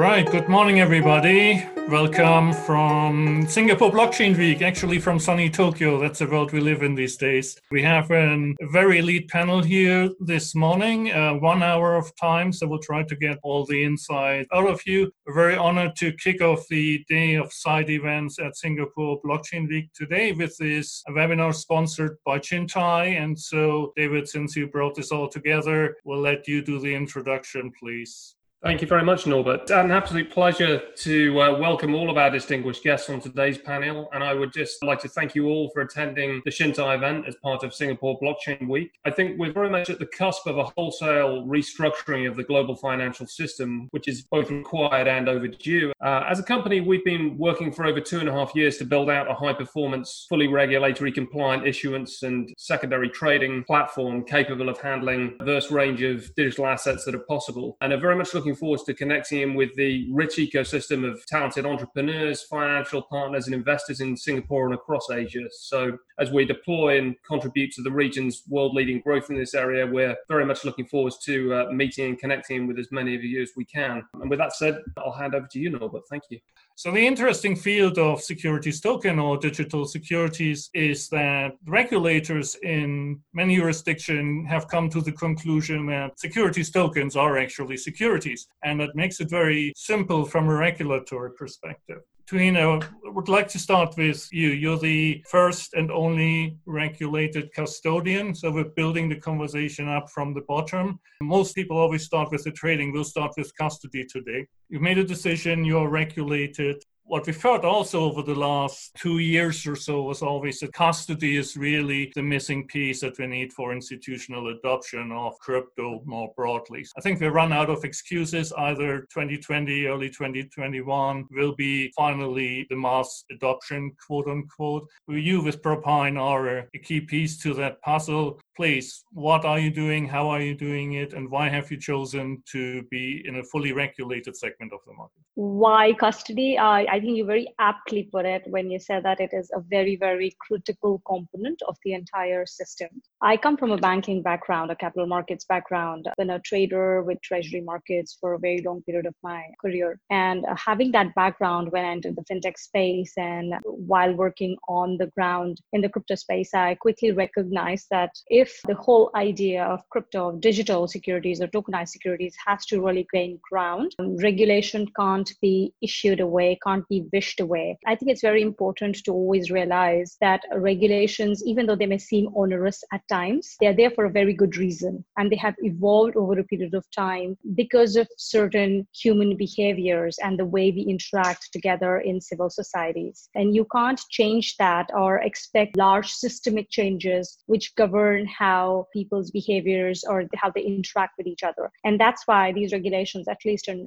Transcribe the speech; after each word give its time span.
right, 0.00 0.30
good 0.30 0.48
morning, 0.48 0.80
everybody. 0.80 1.62
Welcome 1.88 2.54
from 2.54 3.46
Singapore 3.46 3.90
Blockchain 3.90 4.34
Week, 4.34 4.62
actually 4.62 4.98
from 4.98 5.18
sunny 5.18 5.50
Tokyo. 5.50 6.00
That's 6.00 6.20
the 6.20 6.26
world 6.26 6.52
we 6.52 6.60
live 6.60 6.82
in 6.82 6.94
these 6.94 7.18
days. 7.18 7.60
We 7.70 7.82
have 7.82 8.10
a 8.10 8.54
very 8.72 9.00
elite 9.00 9.28
panel 9.28 9.62
here 9.62 10.08
this 10.18 10.54
morning, 10.54 11.12
uh, 11.12 11.34
one 11.34 11.62
hour 11.62 11.96
of 11.96 12.16
time, 12.16 12.50
so 12.50 12.66
we'll 12.66 12.78
try 12.78 13.02
to 13.02 13.14
get 13.14 13.40
all 13.42 13.66
the 13.66 13.84
insight 13.84 14.46
out 14.54 14.70
of 14.70 14.80
you. 14.86 15.12
We're 15.26 15.34
very 15.34 15.56
honored 15.56 15.96
to 15.96 16.14
kick 16.14 16.40
off 16.40 16.66
the 16.68 17.04
day 17.06 17.34
of 17.34 17.52
side 17.52 17.90
events 17.90 18.38
at 18.38 18.56
Singapore 18.56 19.20
Blockchain 19.20 19.68
Week 19.68 19.90
today 19.92 20.32
with 20.32 20.56
this 20.56 21.02
webinar 21.10 21.54
sponsored 21.54 22.16
by 22.24 22.38
Chintai. 22.38 23.22
And 23.22 23.38
so, 23.38 23.92
David, 23.96 24.26
since 24.30 24.56
you 24.56 24.66
brought 24.66 24.94
this 24.94 25.12
all 25.12 25.28
together, 25.28 25.96
we'll 26.04 26.20
let 26.20 26.48
you 26.48 26.62
do 26.62 26.78
the 26.78 26.94
introduction, 26.94 27.70
please. 27.78 28.36
Thank 28.62 28.82
you 28.82 28.86
very 28.86 29.02
much, 29.02 29.26
Norbert. 29.26 29.70
An 29.70 29.90
absolute 29.90 30.30
pleasure 30.30 30.82
to 30.96 31.40
uh, 31.40 31.58
welcome 31.58 31.94
all 31.94 32.10
of 32.10 32.18
our 32.18 32.28
distinguished 32.28 32.84
guests 32.84 33.08
on 33.08 33.18
today's 33.18 33.56
panel. 33.56 34.10
And 34.12 34.22
I 34.22 34.34
would 34.34 34.52
just 34.52 34.84
like 34.84 35.00
to 35.00 35.08
thank 35.08 35.34
you 35.34 35.46
all 35.46 35.70
for 35.70 35.80
attending 35.80 36.42
the 36.44 36.50
Chintai 36.50 36.94
event 36.94 37.26
as 37.26 37.36
part 37.36 37.62
of 37.62 37.72
Singapore 37.72 38.20
Blockchain 38.20 38.68
Week. 38.68 38.90
I 39.06 39.12
think 39.12 39.38
we're 39.38 39.50
very 39.50 39.70
much 39.70 39.88
at 39.88 39.98
the 39.98 40.04
cusp 40.04 40.46
of 40.46 40.58
a 40.58 40.64
wholesale 40.64 41.46
restructuring 41.46 42.28
of 42.28 42.36
the 42.36 42.44
global 42.44 42.76
financial 42.76 43.26
system, 43.26 43.88
which 43.92 44.06
is 44.06 44.20
both 44.30 44.50
required 44.50 45.08
and 45.08 45.30
overdue. 45.30 45.94
Uh, 46.02 46.24
as 46.28 46.38
a 46.38 46.42
company, 46.42 46.82
we've 46.82 47.04
been 47.04 47.38
working 47.38 47.72
for 47.72 47.86
over 47.86 47.98
two 47.98 48.20
and 48.20 48.28
a 48.28 48.32
half 48.32 48.54
years 48.54 48.76
to 48.76 48.84
build 48.84 49.08
out 49.08 49.30
a 49.30 49.32
high 49.34 49.54
performance, 49.54 50.26
fully 50.28 50.48
regulatory 50.48 51.12
compliant 51.12 51.66
issuance 51.66 52.24
and 52.24 52.52
secondary 52.58 53.08
trading 53.08 53.64
platform 53.64 54.22
capable 54.22 54.68
of 54.68 54.78
handling 54.78 55.34
a 55.40 55.46
diverse 55.46 55.70
range 55.70 56.02
of 56.02 56.30
digital 56.34 56.66
assets 56.66 57.06
that 57.06 57.14
are 57.14 57.20
possible 57.20 57.78
and 57.80 57.94
are 57.94 57.98
very 57.98 58.14
much 58.14 58.34
looking 58.34 58.49
looking 58.50 58.58
forward 58.58 58.80
to 58.84 58.94
connecting 58.94 59.40
him 59.40 59.54
with 59.54 59.72
the 59.76 60.08
rich 60.10 60.36
ecosystem 60.36 61.08
of 61.08 61.24
talented 61.26 61.64
entrepreneurs, 61.64 62.42
financial 62.42 63.02
partners, 63.02 63.46
and 63.46 63.54
investors 63.54 64.00
in 64.00 64.16
Singapore 64.16 64.66
and 64.66 64.74
across 64.74 65.08
Asia. 65.08 65.46
So, 65.52 65.96
as 66.18 66.32
we 66.32 66.44
deploy 66.44 66.98
and 66.98 67.14
contribute 67.26 67.72
to 67.74 67.82
the 67.82 67.92
region's 67.92 68.42
world 68.48 68.74
leading 68.74 69.00
growth 69.00 69.30
in 69.30 69.36
this 69.36 69.54
area, 69.54 69.86
we're 69.86 70.16
very 70.28 70.44
much 70.44 70.64
looking 70.64 70.86
forward 70.86 71.12
to 71.22 71.54
uh, 71.54 71.72
meeting 71.72 72.06
and 72.06 72.18
connecting 72.18 72.66
with 72.66 72.78
as 72.78 72.90
many 72.90 73.14
of 73.14 73.22
you 73.22 73.40
as 73.40 73.50
we 73.56 73.64
can. 73.64 74.02
And 74.14 74.28
with 74.28 74.40
that 74.40 74.54
said, 74.56 74.80
I'll 74.98 75.12
hand 75.12 75.36
over 75.36 75.46
to 75.46 75.58
you, 75.60 75.70
Norbert. 75.70 76.02
Thank 76.10 76.24
you. 76.30 76.40
So 76.80 76.90
the 76.90 77.06
interesting 77.06 77.56
field 77.56 77.98
of 77.98 78.22
securities 78.22 78.80
token 78.80 79.18
or 79.18 79.36
digital 79.36 79.84
securities 79.84 80.70
is 80.72 81.10
that 81.10 81.52
regulators 81.66 82.56
in 82.62 83.20
many 83.34 83.56
jurisdictions 83.56 84.48
have 84.48 84.66
come 84.66 84.88
to 84.88 85.02
the 85.02 85.12
conclusion 85.12 85.84
that 85.88 86.18
securities 86.18 86.70
tokens 86.70 87.16
are 87.16 87.36
actually 87.36 87.76
securities. 87.76 88.39
And 88.64 88.80
that 88.80 88.94
makes 88.94 89.20
it 89.20 89.30
very 89.30 89.72
simple 89.76 90.24
from 90.24 90.48
a 90.48 90.54
regulatory 90.54 91.32
perspective. 91.32 92.00
Tuhina, 92.30 92.80
I 92.80 93.10
would 93.10 93.28
like 93.28 93.48
to 93.48 93.58
start 93.58 93.96
with 93.96 94.28
you. 94.30 94.50
You're 94.50 94.78
the 94.78 95.24
first 95.28 95.74
and 95.74 95.90
only 95.90 96.56
regulated 96.64 97.52
custodian. 97.52 98.36
So 98.36 98.52
we're 98.52 98.70
building 98.76 99.08
the 99.08 99.16
conversation 99.16 99.88
up 99.88 100.08
from 100.10 100.32
the 100.32 100.42
bottom. 100.42 101.00
Most 101.22 101.56
people 101.56 101.76
always 101.76 102.04
start 102.04 102.30
with 102.30 102.44
the 102.44 102.52
trading. 102.52 102.92
We'll 102.92 103.02
start 103.02 103.32
with 103.36 103.52
custody 103.56 104.04
today. 104.04 104.46
You've 104.68 104.82
made 104.82 104.98
a 104.98 105.04
decision, 105.04 105.64
you're 105.64 105.88
regulated 105.88 106.80
what 107.10 107.26
we 107.26 107.32
felt 107.32 107.64
also 107.64 108.04
over 108.04 108.22
the 108.22 108.36
last 108.36 108.94
two 108.94 109.18
years 109.18 109.66
or 109.66 109.74
so 109.74 110.02
was 110.02 110.22
always 110.22 110.60
that 110.60 110.72
custody 110.72 111.36
is 111.36 111.56
really 111.56 112.12
the 112.14 112.22
missing 112.22 112.64
piece 112.68 113.00
that 113.00 113.18
we 113.18 113.26
need 113.26 113.52
for 113.52 113.72
institutional 113.72 114.46
adoption 114.56 115.10
of 115.10 115.36
crypto 115.40 116.00
more 116.04 116.32
broadly. 116.36 116.86
I 116.96 117.00
think 117.00 117.20
we 117.20 117.26
run 117.26 117.52
out 117.52 117.68
of 117.68 117.84
excuses. 117.84 118.52
Either 118.52 119.00
2020, 119.12 119.86
early 119.86 120.08
2021 120.08 121.26
will 121.32 121.54
be 121.56 121.90
finally 121.96 122.64
the 122.70 122.76
mass 122.76 123.24
adoption, 123.32 123.90
quote 124.06 124.28
unquote. 124.28 124.88
You 125.08 125.42
with 125.42 125.62
Propine 125.62 126.16
are 126.16 126.68
a 126.72 126.78
key 126.80 127.00
piece 127.00 127.38
to 127.38 127.54
that 127.54 127.82
puzzle 127.82 128.40
please, 128.60 129.04
what 129.12 129.46
are 129.46 129.58
you 129.58 129.70
doing? 129.70 130.06
How 130.06 130.28
are 130.28 130.42
you 130.42 130.54
doing 130.54 130.92
it? 130.92 131.14
And 131.14 131.30
why 131.30 131.48
have 131.48 131.70
you 131.70 131.78
chosen 131.78 132.42
to 132.52 132.82
be 132.90 133.24
in 133.26 133.36
a 133.36 133.44
fully 133.44 133.72
regulated 133.72 134.36
segment 134.36 134.74
of 134.74 134.80
the 134.86 134.92
market? 134.92 135.22
Why 135.34 135.94
custody? 135.94 136.58
Uh, 136.58 136.84
I 136.94 137.00
think 137.00 137.16
you 137.16 137.24
very 137.24 137.48
aptly 137.58 138.02
put 138.12 138.26
it 138.26 138.42
when 138.46 138.70
you 138.70 138.78
said 138.78 139.02
that 139.04 139.18
it 139.18 139.30
is 139.32 139.50
a 139.54 139.60
very, 139.60 139.96
very 139.96 140.36
critical 140.46 141.00
component 141.06 141.62
of 141.66 141.78
the 141.84 141.94
entire 141.94 142.44
system. 142.44 142.90
I 143.22 143.38
come 143.38 143.56
from 143.56 143.70
a 143.70 143.78
banking 143.78 144.22
background, 144.22 144.70
a 144.70 144.76
capital 144.76 145.06
markets 145.06 145.46
background, 145.46 146.06
been 146.18 146.28
a 146.28 146.40
trader 146.40 147.02
with 147.02 147.22
treasury 147.22 147.62
markets 147.62 148.18
for 148.20 148.34
a 148.34 148.38
very 148.38 148.60
long 148.60 148.82
period 148.82 149.06
of 149.06 149.14
my 149.22 149.44
career. 149.62 149.98
And 150.10 150.44
uh, 150.44 150.54
having 150.56 150.92
that 150.92 151.14
background 151.14 151.72
when 151.72 151.86
I 151.86 151.92
entered 151.92 152.16
the 152.16 152.24
fintech 152.30 152.58
space 152.58 153.14
and 153.16 153.54
while 153.64 154.12
working 154.12 154.58
on 154.68 154.98
the 154.98 155.06
ground 155.06 155.62
in 155.72 155.80
the 155.80 155.88
crypto 155.88 156.16
space, 156.16 156.52
I 156.52 156.74
quickly 156.74 157.12
recognized 157.12 157.86
that 157.90 158.10
if 158.28 158.49
if 158.50 158.62
the 158.62 158.74
whole 158.74 159.10
idea 159.14 159.64
of 159.64 159.88
crypto, 159.90 160.28
of 160.30 160.40
digital 160.40 160.88
securities 160.88 161.40
or 161.40 161.48
tokenized 161.48 161.88
securities 161.88 162.36
has 162.46 162.66
to 162.66 162.80
really 162.80 163.06
gain 163.12 163.38
ground, 163.50 163.94
um, 163.98 164.16
regulation 164.16 164.86
can't 164.98 165.32
be 165.40 165.72
issued 165.82 166.20
away, 166.20 166.58
can't 166.66 166.88
be 166.88 167.06
wished 167.12 167.40
away. 167.40 167.78
I 167.86 167.94
think 167.94 168.10
it's 168.10 168.20
very 168.30 168.42
important 168.42 168.96
to 169.04 169.12
always 169.12 169.50
realize 169.50 170.16
that 170.20 170.42
regulations, 170.54 171.42
even 171.44 171.66
though 171.66 171.76
they 171.76 171.86
may 171.86 171.98
seem 171.98 172.28
onerous 172.34 172.82
at 172.92 173.06
times, 173.08 173.56
they 173.60 173.66
are 173.66 173.76
there 173.80 173.90
for 173.90 174.04
a 174.06 174.10
very 174.10 174.34
good 174.34 174.56
reason. 174.56 175.04
And 175.16 175.30
they 175.30 175.36
have 175.36 175.54
evolved 175.58 176.16
over 176.16 176.38
a 176.38 176.44
period 176.44 176.74
of 176.74 176.84
time 176.90 177.36
because 177.54 177.96
of 177.96 178.08
certain 178.16 178.86
human 178.94 179.36
behaviors 179.36 180.18
and 180.22 180.38
the 180.38 180.44
way 180.44 180.70
we 180.70 180.82
interact 180.82 181.52
together 181.52 181.98
in 181.98 182.20
civil 182.20 182.50
societies. 182.50 183.28
And 183.34 183.54
you 183.54 183.66
can't 183.74 184.00
change 184.10 184.56
that 184.56 184.90
or 184.94 185.18
expect 185.18 185.76
large 185.76 186.10
systemic 186.10 186.70
changes 186.70 187.38
which 187.46 187.74
govern 187.76 188.26
how 188.40 188.86
people's 188.92 189.30
behaviors 189.30 190.02
or 190.08 190.24
how 190.42 190.50
they 190.54 190.62
interact 190.62 191.14
with 191.18 191.26
each 191.26 191.44
other. 191.50 191.70
And 191.84 192.00
that's 192.00 192.22
why 192.26 192.52
these 192.52 192.72
regulations, 192.72 193.28
at 193.28 193.40
least 193.44 193.68
in 193.68 193.86